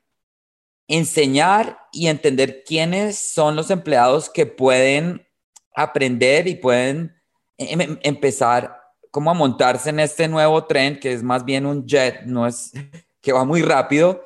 enseñar 0.88 1.80
y 1.91 2.08
entender 2.08 2.63
quiénes 2.63 3.17
son 3.19 3.56
los 3.56 3.69
empleados 3.69 4.30
que 4.30 4.45
pueden 4.45 5.26
aprender 5.76 6.48
y 6.48 6.56
pueden 6.56 7.15
em, 7.58 7.82
em, 7.82 8.00
empezar 8.02 8.80
como 9.12 9.32
a 9.32 9.34
montarse 9.34 9.89
en 9.89 10.00
este 10.00 10.28
nuevo 10.28 10.65
tren 10.65 11.00
que 11.00 11.13
es 11.13 11.24
más 11.24 11.45
bien 11.45 11.65
un 11.65 11.86
jet, 11.86 12.24
no 12.26 12.45
es 12.48 12.72
que 13.22 13.32
va 13.32 13.45
muy 13.45 13.62
rápido 13.62 14.24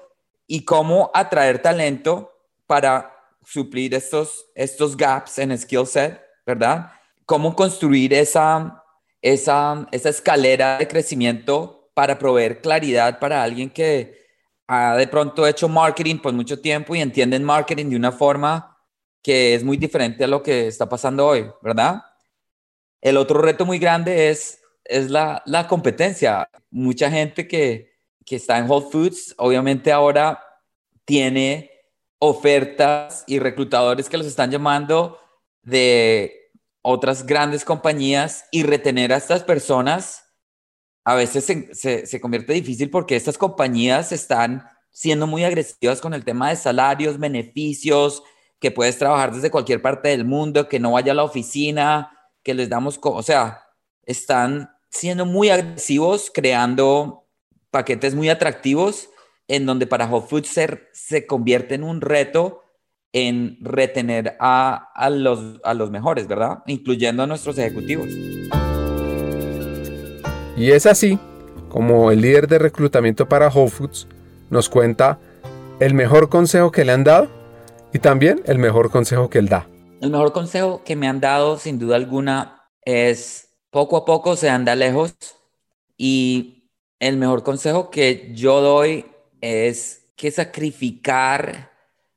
y 0.47 0.63
cómo 0.63 1.11
atraer 1.13 1.61
talento 1.61 2.31
para 2.65 3.13
suplir 3.45 3.93
estos, 3.93 4.45
estos 4.55 4.95
gaps 4.95 5.39
en 5.39 5.57
skill 5.57 5.85
set, 5.85 6.21
¿verdad? 6.45 6.91
Cómo 7.25 7.55
construir 7.55 8.13
esa, 8.13 8.82
esa, 9.23 9.87
esa 9.91 10.09
escalera 10.09 10.77
de 10.77 10.87
crecimiento 10.87 11.89
para 11.95 12.19
proveer 12.19 12.61
claridad 12.61 13.17
para 13.19 13.41
alguien 13.41 13.71
que, 13.71 14.23
ha 14.67 14.95
de 14.95 15.07
pronto 15.07 15.45
hecho 15.45 15.67
marketing 15.67 16.17
por 16.17 16.33
mucho 16.33 16.59
tiempo 16.59 16.95
y 16.95 17.01
entienden 17.01 17.43
marketing 17.43 17.89
de 17.89 17.95
una 17.95 18.11
forma 18.11 18.77
que 19.21 19.55
es 19.55 19.63
muy 19.63 19.77
diferente 19.77 20.23
a 20.23 20.27
lo 20.27 20.43
que 20.43 20.67
está 20.67 20.87
pasando 20.87 21.27
hoy, 21.27 21.49
¿verdad? 21.61 22.03
El 23.01 23.17
otro 23.17 23.41
reto 23.41 23.65
muy 23.65 23.79
grande 23.79 24.29
es, 24.29 24.61
es 24.83 25.09
la, 25.09 25.41
la 25.45 25.67
competencia. 25.67 26.49
Mucha 26.69 27.09
gente 27.09 27.47
que, 27.47 27.93
que 28.25 28.37
está 28.37 28.57
en 28.57 28.69
Whole 28.69 28.87
Foods, 28.91 29.35
obviamente 29.37 29.91
ahora 29.91 30.43
tiene 31.05 31.69
ofertas 32.19 33.23
y 33.27 33.39
reclutadores 33.39 34.09
que 34.09 34.17
los 34.17 34.27
están 34.27 34.51
llamando 34.51 35.19
de 35.61 36.42
otras 36.83 37.25
grandes 37.25 37.65
compañías 37.65 38.45
y 38.51 38.61
retener 38.61 39.11
a 39.11 39.17
estas 39.17 39.43
personas 39.43 40.23
a 41.05 41.15
veces 41.15 41.45
se, 41.45 42.05
se, 42.05 42.21
convierte 42.21 42.53
difícil 42.53 42.89
porque 42.89 43.15
estas 43.15 43.37
compañías 43.37 44.11
están 44.11 44.65
siendo 44.89 45.27
muy 45.27 45.43
agresivas 45.43 45.99
con 45.99 46.13
el 46.13 46.23
tema 46.23 46.49
de 46.49 46.55
salarios, 46.55 47.19
beneficios, 47.19 48.23
que 48.59 48.71
puedes 48.71 48.97
trabajar 48.97 49.33
desde 49.33 49.51
cualquier 49.51 49.81
parte 49.81 50.09
del 50.09 50.23
mundo, 50.23 50.69
que 50.69 50.79
no 50.79 50.93
vaya 50.93 51.11
a 51.11 51.15
la 51.15 51.23
oficina, 51.23 52.17
que 52.41 52.53
les 52.53 52.69
damos, 52.69 52.99
o 53.01 53.23
sea, 53.23 53.63
están 54.05 54.69
siendo 54.89 55.25
muy 55.25 55.49
agresivos, 55.49 56.31
creando 56.33 57.27
paquetes 57.71 58.15
muy 58.15 58.29
atractivos, 58.29 59.09
en 59.49 59.65
donde 59.65 59.87
para 59.87 60.07
Whole 60.07 60.27
Foods 60.27 60.47
se, 60.47 60.87
se 60.93 61.27
convierte 61.27 61.75
en 61.75 61.83
un 61.83 61.99
reto 61.99 62.62
en 63.13 63.57
retener 63.61 64.35
a, 64.39 64.91
a, 64.93 65.09
los, 65.09 65.61
a 65.63 65.73
los 65.73 65.91
mejores, 65.91 66.27
¿verdad? 66.27 66.63
Incluyendo 66.65 67.23
a 67.23 67.27
nuestros 67.27 67.57
ejecutivos. 67.59 68.09
Y 70.57 70.71
es 70.71 70.85
así 70.85 71.19
como 71.69 72.11
el 72.11 72.21
líder 72.21 72.47
de 72.47 72.59
reclutamiento 72.59 73.27
para 73.27 73.47
Whole 73.47 73.71
Foods 73.71 74.07
nos 74.49 74.69
cuenta 74.69 75.19
el 75.79 75.93
mejor 75.93 76.29
consejo 76.29 76.71
que 76.71 76.85
le 76.85 76.91
han 76.91 77.03
dado 77.03 77.29
y 77.93 77.99
también 77.99 78.41
el 78.45 78.59
mejor 78.59 78.91
consejo 78.91 79.29
que 79.29 79.39
él 79.39 79.47
da. 79.47 79.67
El 80.01 80.09
mejor 80.11 80.33
consejo 80.33 80.83
que 80.83 80.95
me 80.95 81.07
han 81.07 81.19
dado, 81.19 81.57
sin 81.57 81.79
duda 81.79 81.95
alguna, 81.95 82.67
es 82.83 83.49
poco 83.69 83.97
a 83.97 84.05
poco 84.05 84.35
se 84.35 84.49
anda 84.49 84.75
lejos 84.75 85.15
y 85.97 86.69
el 86.99 87.17
mejor 87.17 87.43
consejo 87.43 87.89
que 87.89 88.31
yo 88.33 88.61
doy 88.61 89.05
es 89.41 90.05
que 90.15 90.29
sacrificar 90.31 91.72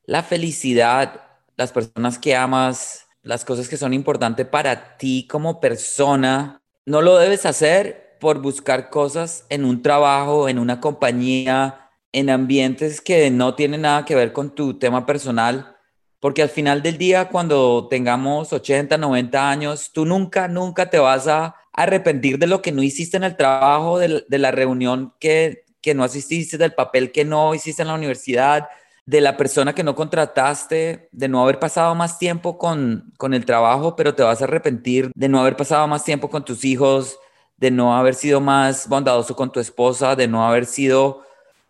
la 0.06 0.22
felicidad, 0.22 1.20
las 1.56 1.72
personas 1.72 2.18
que 2.18 2.34
amas, 2.34 3.06
las 3.22 3.44
cosas 3.44 3.68
que 3.68 3.76
son 3.76 3.92
importantes 3.92 4.46
para 4.46 4.96
ti 4.96 5.26
como 5.28 5.60
persona, 5.60 6.62
no 6.84 7.02
lo 7.02 7.16
debes 7.18 7.44
hacer 7.44 8.16
por 8.20 8.40
buscar 8.40 8.88
cosas 8.88 9.44
en 9.48 9.64
un 9.64 9.82
trabajo, 9.82 10.48
en 10.48 10.58
una 10.58 10.80
compañía, 10.80 11.90
en 12.12 12.30
ambientes 12.30 13.00
que 13.00 13.30
no 13.30 13.54
tienen 13.54 13.82
nada 13.82 14.04
que 14.04 14.14
ver 14.14 14.32
con 14.32 14.54
tu 14.54 14.78
tema 14.78 15.04
personal 15.04 15.76
porque 16.20 16.42
al 16.42 16.48
final 16.48 16.82
del 16.82 16.98
día, 16.98 17.28
cuando 17.28 17.88
tengamos 17.88 18.52
80, 18.52 18.96
90 18.98 19.50
años, 19.50 19.90
tú 19.92 20.06
nunca, 20.06 20.48
nunca 20.48 20.88
te 20.88 20.98
vas 20.98 21.28
a 21.28 21.54
arrepentir 21.72 22.38
de 22.38 22.46
lo 22.46 22.62
que 22.62 22.72
no 22.72 22.82
hiciste 22.82 23.16
en 23.16 23.24
el 23.24 23.36
trabajo, 23.36 23.98
de, 23.98 24.24
la 24.30 24.50
reunión 24.50 25.14
que, 25.20 25.64
que 25.80 25.94
no 25.94 26.04
asististe, 26.04 26.58
del 26.58 26.74
papel 26.74 27.12
que 27.12 27.24
no 27.24 27.54
hiciste 27.54 27.82
en 27.82 27.88
la 27.88 27.94
universidad, 27.94 28.66
de 29.06 29.20
la 29.20 29.36
persona 29.36 29.74
que 29.74 29.84
no 29.84 29.94
contrataste, 29.94 31.08
de 31.12 31.28
no 31.28 31.42
haber 31.42 31.60
pasado 31.60 31.94
más 31.94 32.18
tiempo 32.18 32.58
con, 32.58 33.12
con 33.16 33.34
el 33.34 33.46
trabajo, 33.46 33.94
pero 33.96 34.14
te 34.14 34.24
vas 34.24 34.40
a 34.40 34.44
arrepentir 34.44 35.12
de 35.14 35.28
no 35.28 35.40
haber 35.40 35.56
pasado 35.56 35.86
más 35.86 36.04
tiempo 36.04 36.28
con 36.28 36.44
tus 36.44 36.64
hijos, 36.64 37.18
de 37.56 37.70
no 37.70 37.96
haber 37.96 38.14
sido 38.14 38.40
más 38.40 38.88
bondadoso 38.88 39.36
con 39.36 39.50
tu 39.52 39.60
esposa, 39.60 40.16
de 40.16 40.28
no 40.28 40.46
haber 40.46 40.66
sido 40.66 41.22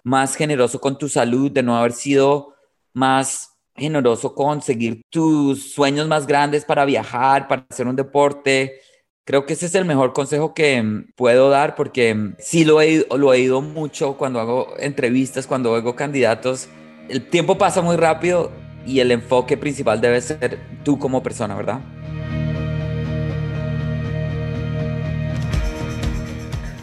más 0.02 0.34
generoso 0.34 0.80
con 0.80 0.96
tu 0.98 1.08
salud, 1.08 1.50
de 1.50 1.62
no 1.62 1.76
haber 1.76 1.92
sido 1.92 2.54
más 2.94 3.50
generoso 3.76 4.34
conseguir 4.34 5.02
tus 5.10 5.72
sueños 5.74 6.08
más 6.08 6.26
grandes 6.26 6.64
para 6.64 6.84
viajar, 6.86 7.48
para 7.48 7.66
hacer 7.68 7.86
un 7.86 7.96
deporte. 7.96 8.80
Creo 9.24 9.44
que 9.44 9.52
ese 9.52 9.66
es 9.66 9.74
el 9.74 9.84
mejor 9.84 10.12
consejo 10.12 10.54
que 10.54 10.82
mm, 10.82 11.12
puedo 11.16 11.50
dar 11.50 11.74
porque 11.74 12.14
mm, 12.14 12.36
sí 12.38 12.64
lo 12.64 12.80
he, 12.80 13.06
lo 13.10 13.34
he 13.34 13.38
oído 13.40 13.60
mucho 13.60 14.16
cuando 14.16 14.40
hago 14.40 14.74
entrevistas, 14.78 15.46
cuando 15.46 15.74
hago 15.74 15.94
candidatos. 15.96 16.68
El 17.08 17.28
tiempo 17.28 17.56
pasa 17.56 17.82
muy 17.82 17.96
rápido 17.96 18.50
y 18.84 19.00
el 19.00 19.12
enfoque 19.12 19.56
principal 19.56 20.00
debe 20.00 20.20
ser 20.20 20.58
tú 20.84 20.98
como 20.98 21.22
persona, 21.22 21.54
¿verdad? 21.54 21.80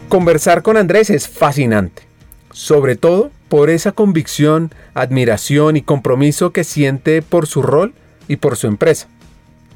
Conversar 0.08 0.62
con 0.62 0.76
Andrés 0.76 1.10
es 1.10 1.28
fascinante, 1.28 2.02
sobre 2.52 2.96
todo 2.96 3.30
por 3.48 3.68
esa 3.68 3.92
convicción, 3.92 4.70
admiración 4.94 5.76
y 5.76 5.82
compromiso 5.82 6.52
que 6.52 6.64
siente 6.64 7.20
por 7.20 7.46
su 7.46 7.62
rol 7.62 7.94
y 8.28 8.36
por 8.36 8.56
su 8.56 8.66
empresa. 8.66 9.08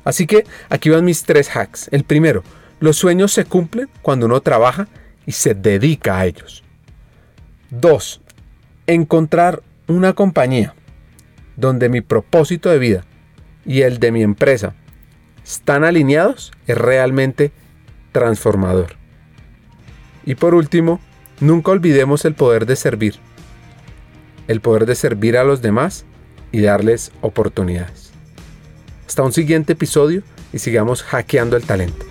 Así 0.04 0.26
que 0.26 0.46
aquí 0.70 0.88
van 0.88 1.04
mis 1.04 1.24
tres 1.24 1.54
hacks. 1.54 1.88
El 1.92 2.04
primero, 2.04 2.42
los 2.80 2.96
sueños 2.96 3.32
se 3.32 3.44
cumplen 3.44 3.88
cuando 4.00 4.26
uno 4.26 4.40
trabaja 4.40 4.88
y 5.26 5.32
se 5.32 5.54
dedica 5.54 6.18
a 6.18 6.26
ellos. 6.26 6.62
Dos, 7.70 8.20
encontrar 8.86 9.62
una 9.88 10.12
compañía 10.12 10.74
donde 11.56 11.88
mi 11.88 12.00
propósito 12.00 12.70
de 12.70 12.78
vida 12.78 13.04
y 13.66 13.82
el 13.82 13.98
de 13.98 14.12
mi 14.12 14.22
empresa 14.22 14.74
están 15.44 15.82
alineados 15.82 16.52
es 16.66 16.78
realmente 16.78 17.52
transformador. 18.12 18.96
Y 20.24 20.36
por 20.36 20.54
último, 20.54 21.00
nunca 21.40 21.72
olvidemos 21.72 22.24
el 22.24 22.34
poder 22.34 22.66
de 22.66 22.76
servir 22.76 23.18
el 24.48 24.60
poder 24.62 24.86
de 24.86 24.96
servir 24.96 25.36
a 25.36 25.44
los 25.44 25.62
demás 25.62 26.04
y 26.50 26.62
darles 26.62 27.12
oportunidades. 27.20 28.10
Hasta 29.06 29.22
un 29.22 29.32
siguiente 29.32 29.74
episodio 29.74 30.22
y 30.52 30.58
sigamos 30.58 31.02
hackeando 31.02 31.56
el 31.56 31.64
talento. 31.64 32.04